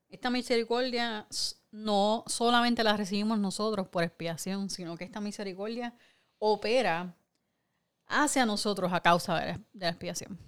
Esta 0.09 0.29
misericordia 0.29 1.29
no 1.71 2.25
solamente 2.27 2.83
la 2.83 2.97
recibimos 2.97 3.39
nosotros 3.39 3.87
por 3.89 4.03
expiación, 4.03 4.71
sino 4.71 4.97
que 4.97 5.05
esta 5.05 5.21
misericordia 5.21 5.95
opera 6.39 7.15
hacia 8.07 8.47
nosotros 8.47 8.93
a 8.93 9.01
causa 9.01 9.39
de 9.39 9.47
la, 9.47 9.53
de 9.59 9.87
la 9.87 9.89
expiación. 9.89 10.39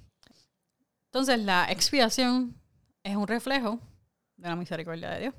Entonces, 1.07 1.41
la 1.41 1.71
expiación 1.71 2.55
es 3.03 3.17
un 3.17 3.27
reflejo 3.27 3.81
de 4.37 4.49
la 4.49 4.57
misericordia 4.57 5.11
de 5.11 5.21
Dios. 5.21 5.35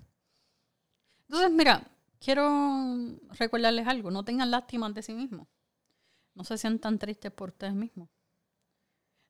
Entonces, 1.27 1.51
mira, 1.51 1.87
quiero 2.19 3.17
recordarles 3.39 3.87
algo. 3.87 4.11
No 4.11 4.23
tengan 4.23 4.51
lástima 4.51 4.89
de 4.89 5.01
sí 5.01 5.13
mismos. 5.13 5.47
No 6.33 6.43
se 6.43 6.57
sientan 6.57 6.99
tristes 6.99 7.31
por 7.31 7.49
ustedes 7.49 7.73
mismos. 7.73 8.09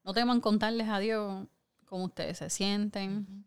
No 0.03 0.13
teman 0.13 0.41
contarles 0.41 0.89
a 0.89 0.99
Dios 0.99 1.47
cómo 1.86 2.05
ustedes 2.05 2.38
se 2.38 2.49
sienten, 2.49 3.45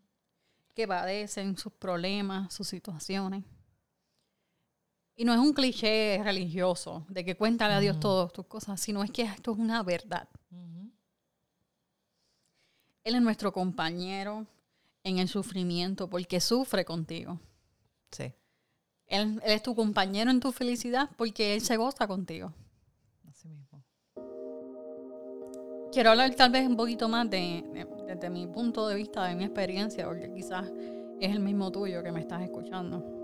que 0.73 0.87
padecen 0.87 1.57
sus 1.57 1.73
problemas, 1.73 2.53
sus 2.53 2.67
situaciones. 2.67 3.43
Y 5.15 5.23
no 5.23 5.33
es 5.33 5.39
un 5.39 5.53
cliché 5.53 6.19
religioso 6.23 7.05
de 7.09 7.23
que 7.23 7.35
cuéntale 7.37 7.73
a 7.73 7.79
Dios 7.79 7.99
todas 7.99 8.33
tus 8.33 8.45
cosas, 8.47 8.79
sino 8.81 9.03
es 9.03 9.11
que 9.11 9.21
esto 9.23 9.53
es 9.53 9.57
una 9.57 9.81
verdad. 9.83 10.27
Él 13.03 13.15
es 13.15 13.21
nuestro 13.21 13.53
compañero 13.53 14.45
en 15.03 15.19
el 15.19 15.27
sufrimiento 15.29 16.09
porque 16.09 16.41
sufre 16.41 16.83
contigo. 16.83 17.39
Sí. 18.11 18.33
Él, 19.07 19.39
él 19.43 19.51
es 19.51 19.61
tu 19.61 19.75
compañero 19.75 20.31
en 20.31 20.39
tu 20.39 20.51
felicidad 20.51 21.09
porque 21.15 21.53
Él 21.53 21.61
se 21.61 21.77
goza 21.77 22.07
contigo. 22.07 22.51
Así 23.29 23.47
mismo. 23.47 23.83
Quiero 25.93 26.09
hablar 26.09 26.33
tal 26.35 26.51
vez 26.51 26.67
un 26.67 26.75
poquito 26.75 27.07
más 27.07 27.29
de, 27.29 27.63
de- 27.71 27.87
desde 28.07 28.29
mi 28.31 28.47
punto 28.47 28.87
de 28.87 28.95
vista, 28.95 29.25
de 29.25 29.35
mi 29.35 29.43
experiencia, 29.45 30.05
porque 30.05 30.33
quizás 30.33 30.69
es 31.21 31.31
el 31.31 31.39
mismo 31.39 31.71
tuyo 31.71 32.01
que 32.03 32.11
me 32.11 32.19
estás 32.21 32.41
escuchando. 32.41 33.14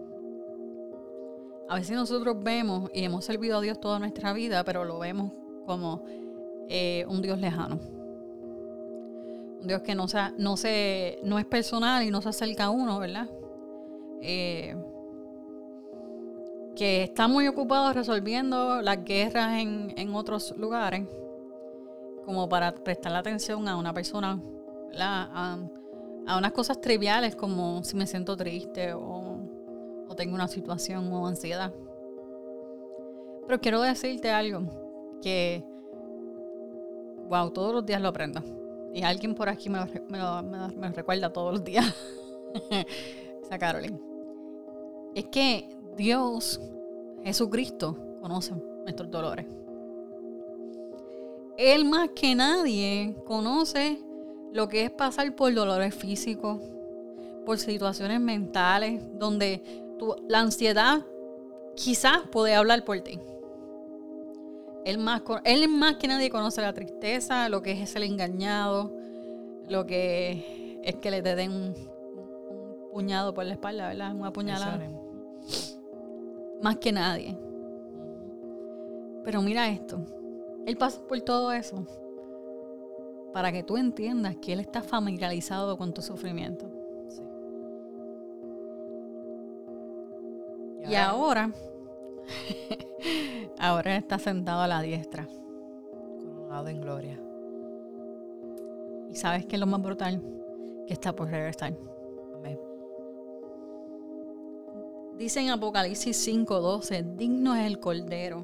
A 1.72 1.76
veces 1.76 1.96
nosotros 1.96 2.36
vemos 2.44 2.92
y 2.94 3.06
hemos 3.06 3.24
servido 3.24 3.58
a 3.58 3.62
Dios 3.62 3.80
toda 3.80 3.98
nuestra 3.98 4.34
vida, 4.34 4.62
pero 4.66 4.84
lo 4.84 5.00
vemos 5.00 5.32
como 5.66 6.04
eh, 6.68 7.06
un 7.08 7.22
Dios 7.22 7.40
lejano. 7.40 7.80
Un 9.62 9.68
Dios 9.68 9.82
que 9.82 9.96
no, 9.96 10.10
sea, 10.10 10.34
no, 10.38 10.58
se, 10.58 11.20
no 11.24 11.40
es 11.40 11.46
personal 11.46 12.04
y 12.04 12.12
no 12.12 12.22
se 12.22 12.28
acerca 12.28 12.66
a 12.66 12.70
uno, 12.72 13.00
¿verdad? 13.00 13.30
Eh, 14.22 14.76
que 16.76 17.04
está 17.04 17.30
muy 17.30 17.48
ocupado 17.48 17.94
resolviendo 17.94 18.82
las 18.82 19.06
guerras 19.06 19.62
en, 19.62 19.94
en 19.96 20.14
otros 20.14 20.54
lugares 20.58 21.08
como 22.26 22.50
para 22.50 22.74
prestarle 22.74 23.20
atención 23.20 23.66
a 23.70 23.78
una 23.78 23.94
persona. 23.94 24.42
A, 25.00 25.58
a 26.28 26.38
unas 26.38 26.52
cosas 26.52 26.82
triviales 26.82 27.34
como 27.34 27.82
si 27.86 27.96
me 27.96 28.06
siento 28.06 28.36
triste 28.36 28.94
o, 28.94 29.31
o 30.12 30.16
tengo 30.16 30.36
una 30.36 30.48
situación 30.48 31.12
o 31.14 31.26
ansiedad. 31.26 31.74
Pero 33.48 33.60
quiero 33.62 33.82
decirte 33.82 34.30
algo 34.30 34.62
que, 35.22 35.64
wow, 37.30 37.50
todos 37.52 37.74
los 37.74 37.86
días 37.86 38.02
lo 38.02 38.10
aprendo. 38.10 38.42
Y 38.94 39.04
alguien 39.04 39.34
por 39.34 39.48
aquí 39.48 39.70
me 39.70 39.80
lo, 39.80 39.86
me 40.04 40.18
me 40.76 40.88
lo- 40.90 40.94
recuerda 40.94 41.32
todos 41.32 41.54
los 41.54 41.64
días. 41.64 41.86
Esa 43.42 43.58
Carolyn. 43.58 44.00
Es 45.16 45.26
que 45.28 45.70
Dios, 45.96 46.60
Jesucristo, 47.24 47.96
conoce 48.22 48.54
nuestros 48.84 49.10
dolores. 49.10 49.46
Él 51.58 51.86
más 51.86 52.10
que 52.10 52.36
nadie 52.36 53.16
conoce 53.26 54.00
lo 54.52 54.68
que 54.68 54.84
es 54.84 54.92
pasar 54.92 55.34
por 55.36 55.54
dolores 55.54 55.94
físicos, 55.96 56.62
por 57.46 57.58
situaciones 57.58 58.20
mentales, 58.20 59.02
donde 59.18 59.62
tu- 60.02 60.16
la 60.28 60.40
ansiedad 60.40 61.06
quizás 61.76 62.28
puede 62.32 62.56
hablar 62.56 62.84
por 62.84 63.00
ti. 63.02 63.20
Él 64.84 64.98
más, 64.98 65.22
él 65.44 65.68
más 65.70 65.98
que 65.98 66.08
nadie 66.08 66.32
conoce 66.32 66.60
la 66.62 66.74
tristeza, 66.74 67.48
lo 67.50 67.62
que 67.62 67.72
es 67.80 67.88
ser 67.92 68.02
engañado, 68.02 68.92
lo 69.70 69.86
que 69.86 70.80
es 70.84 70.96
que 70.96 71.12
le 71.12 71.22
te 71.22 71.36
den 71.36 71.52
un, 71.52 71.74
un 71.76 72.90
puñado 72.92 73.32
por 73.36 73.46
la 73.46 73.54
espalda, 73.54 73.90
¿verdad? 73.90 74.16
Una 74.16 74.34
puñalada. 74.34 74.80
Más 76.64 76.78
que 76.78 76.92
nadie. 76.92 77.38
Pero 79.24 79.44
mira 79.44 79.70
esto. 79.70 80.00
Él 80.66 80.78
pasa 80.78 81.00
por 81.08 81.22
todo 81.22 81.52
eso 81.52 81.86
para 83.34 83.52
que 83.52 83.62
tú 83.62 83.78
entiendas 83.78 84.36
que 84.38 84.54
Él 84.54 84.60
está 84.62 84.82
familiarizado 84.82 85.78
con 85.78 85.94
tu 85.94 86.02
sufrimiento. 86.02 86.71
Y 90.88 90.96
ahora, 90.96 91.52
ahora 93.60 93.96
está 93.96 94.18
sentado 94.20 94.62
a 94.62 94.68
la 94.68 94.82
diestra. 94.82 95.28
Coronado 96.20 96.68
en 96.68 96.82
gloria. 96.82 97.20
Y 99.10 99.16
sabes 99.16 99.46
que 99.46 99.56
es 99.56 99.60
lo 99.60 99.68
más 99.68 99.82
brutal, 99.82 100.22
que 100.88 100.94
está 100.94 101.14
por 101.14 101.30
regresar. 101.30 101.78
Amén. 102.36 102.60
Dice 105.18 105.42
en 105.42 105.50
Apocalipsis 105.50 106.28
5:12, 106.28 107.16
digno 107.16 107.56
es 107.56 107.68
el 107.68 107.80
Cordero. 107.80 108.44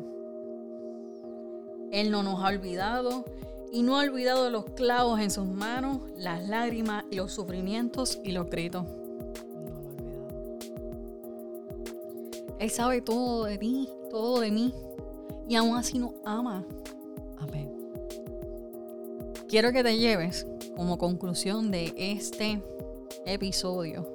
Él 1.91 2.11
no 2.11 2.21
nos 2.21 2.43
ha 2.43 2.49
olvidado 2.49 3.23
y 3.71 3.81
no 3.81 3.97
ha 3.97 4.03
olvidado 4.03 4.49
los 4.49 4.65
clavos 4.65 5.19
en 5.19 5.31
sus 5.31 5.47
manos, 5.47 6.01
las 6.17 6.47
lágrimas 6.47 7.05
y 7.09 7.15
los 7.15 7.31
sufrimientos 7.31 8.19
y 8.23 8.31
los 8.31 8.49
gritos. 8.49 8.85
Él 12.59 12.69
sabe 12.69 13.01
todo 13.01 13.45
de 13.45 13.57
ti, 13.57 13.89
todo 14.09 14.39
de 14.39 14.51
mí 14.51 14.73
y 15.47 15.55
aún 15.55 15.77
así 15.77 15.99
nos 15.99 16.13
ama. 16.25 16.65
Amén. 17.39 17.71
Quiero 19.47 19.71
que 19.71 19.83
te 19.83 19.97
lleves 19.97 20.45
como 20.75 20.97
conclusión 20.97 21.71
de 21.71 21.93
este 21.97 22.61
episodio, 23.25 24.07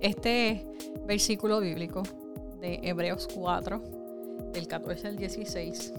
este 0.00 0.66
versículo 1.06 1.60
bíblico 1.60 2.02
de 2.60 2.80
Hebreos 2.82 3.28
4, 3.34 3.82
del 4.52 4.66
14 4.66 5.08
al 5.08 5.16
16. 5.16 5.94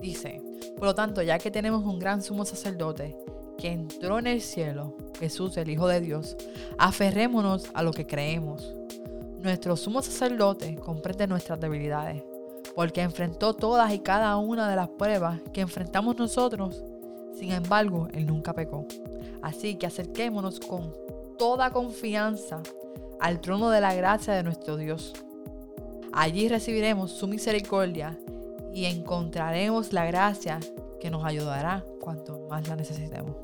Dice, 0.00 0.42
por 0.76 0.84
lo 0.84 0.94
tanto, 0.94 1.22
ya 1.22 1.38
que 1.38 1.50
tenemos 1.50 1.84
un 1.84 1.98
gran 1.98 2.22
sumo 2.22 2.44
sacerdote 2.44 3.16
que 3.58 3.68
entró 3.68 4.18
en 4.18 4.26
el 4.26 4.40
cielo, 4.40 4.96
Jesús, 5.18 5.56
el 5.56 5.70
Hijo 5.70 5.88
de 5.88 6.00
Dios, 6.00 6.36
aferrémonos 6.78 7.70
a 7.74 7.82
lo 7.82 7.92
que 7.92 8.06
creemos. 8.06 8.74
Nuestro 9.46 9.76
sumo 9.76 10.02
sacerdote 10.02 10.74
comprende 10.74 11.28
nuestras 11.28 11.60
debilidades, 11.60 12.20
porque 12.74 13.00
enfrentó 13.00 13.54
todas 13.54 13.94
y 13.94 14.00
cada 14.00 14.36
una 14.38 14.68
de 14.68 14.74
las 14.74 14.88
pruebas 14.88 15.40
que 15.52 15.60
enfrentamos 15.60 16.18
nosotros. 16.18 16.82
Sin 17.32 17.52
embargo, 17.52 18.08
Él 18.12 18.26
nunca 18.26 18.52
pecó. 18.52 18.88
Así 19.42 19.76
que 19.76 19.86
acerquémonos 19.86 20.58
con 20.58 20.92
toda 21.38 21.70
confianza 21.70 22.60
al 23.20 23.40
trono 23.40 23.70
de 23.70 23.80
la 23.80 23.94
gracia 23.94 24.34
de 24.34 24.42
nuestro 24.42 24.76
Dios. 24.76 25.12
Allí 26.12 26.48
recibiremos 26.48 27.12
su 27.12 27.28
misericordia 27.28 28.18
y 28.74 28.86
encontraremos 28.86 29.92
la 29.92 30.06
gracia 30.06 30.58
que 30.98 31.08
nos 31.08 31.24
ayudará 31.24 31.84
cuanto 32.00 32.48
más 32.50 32.66
la 32.66 32.74
necesitemos. 32.74 33.36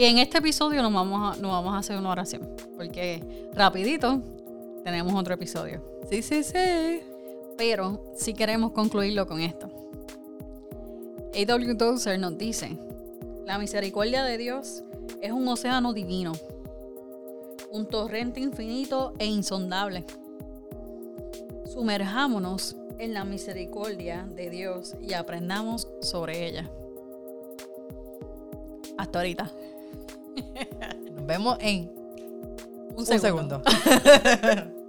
Y 0.00 0.06
en 0.06 0.16
este 0.16 0.38
episodio 0.38 0.80
nos 0.80 0.94
vamos 0.94 1.36
a, 1.36 1.40
nos 1.42 1.50
vamos 1.50 1.74
a 1.74 1.76
hacer 1.76 1.98
una 1.98 2.08
oración, 2.08 2.56
porque 2.74 3.22
rapidito 3.52 4.22
tenemos 4.82 5.12
otro 5.12 5.34
episodio. 5.34 5.84
Sí, 6.08 6.22
sí, 6.22 6.42
sí. 6.42 7.02
Pero 7.58 8.10
si 8.16 8.32
queremos 8.32 8.72
concluirlo 8.72 9.26
con 9.26 9.42
esto. 9.42 9.66
A.W. 11.34 11.74
Tozer 11.74 12.18
nos 12.18 12.38
dice, 12.38 12.78
la 13.44 13.58
misericordia 13.58 14.24
de 14.24 14.38
Dios 14.38 14.84
es 15.20 15.32
un 15.32 15.46
océano 15.48 15.92
divino, 15.92 16.32
un 17.70 17.86
torrente 17.86 18.40
infinito 18.40 19.12
e 19.18 19.26
insondable. 19.26 20.06
Sumerjámonos 21.66 22.74
en 22.98 23.12
la 23.12 23.24
misericordia 23.24 24.26
de 24.34 24.48
Dios 24.48 24.94
y 24.98 25.12
aprendamos 25.12 25.88
sobre 26.00 26.48
ella. 26.48 26.70
Hasta 28.96 29.18
ahorita. 29.18 29.52
Nos 31.12 31.26
vemos 31.26 31.58
en 31.60 31.90
Un 32.96 33.06
un 33.06 33.20
segundo. 33.20 33.62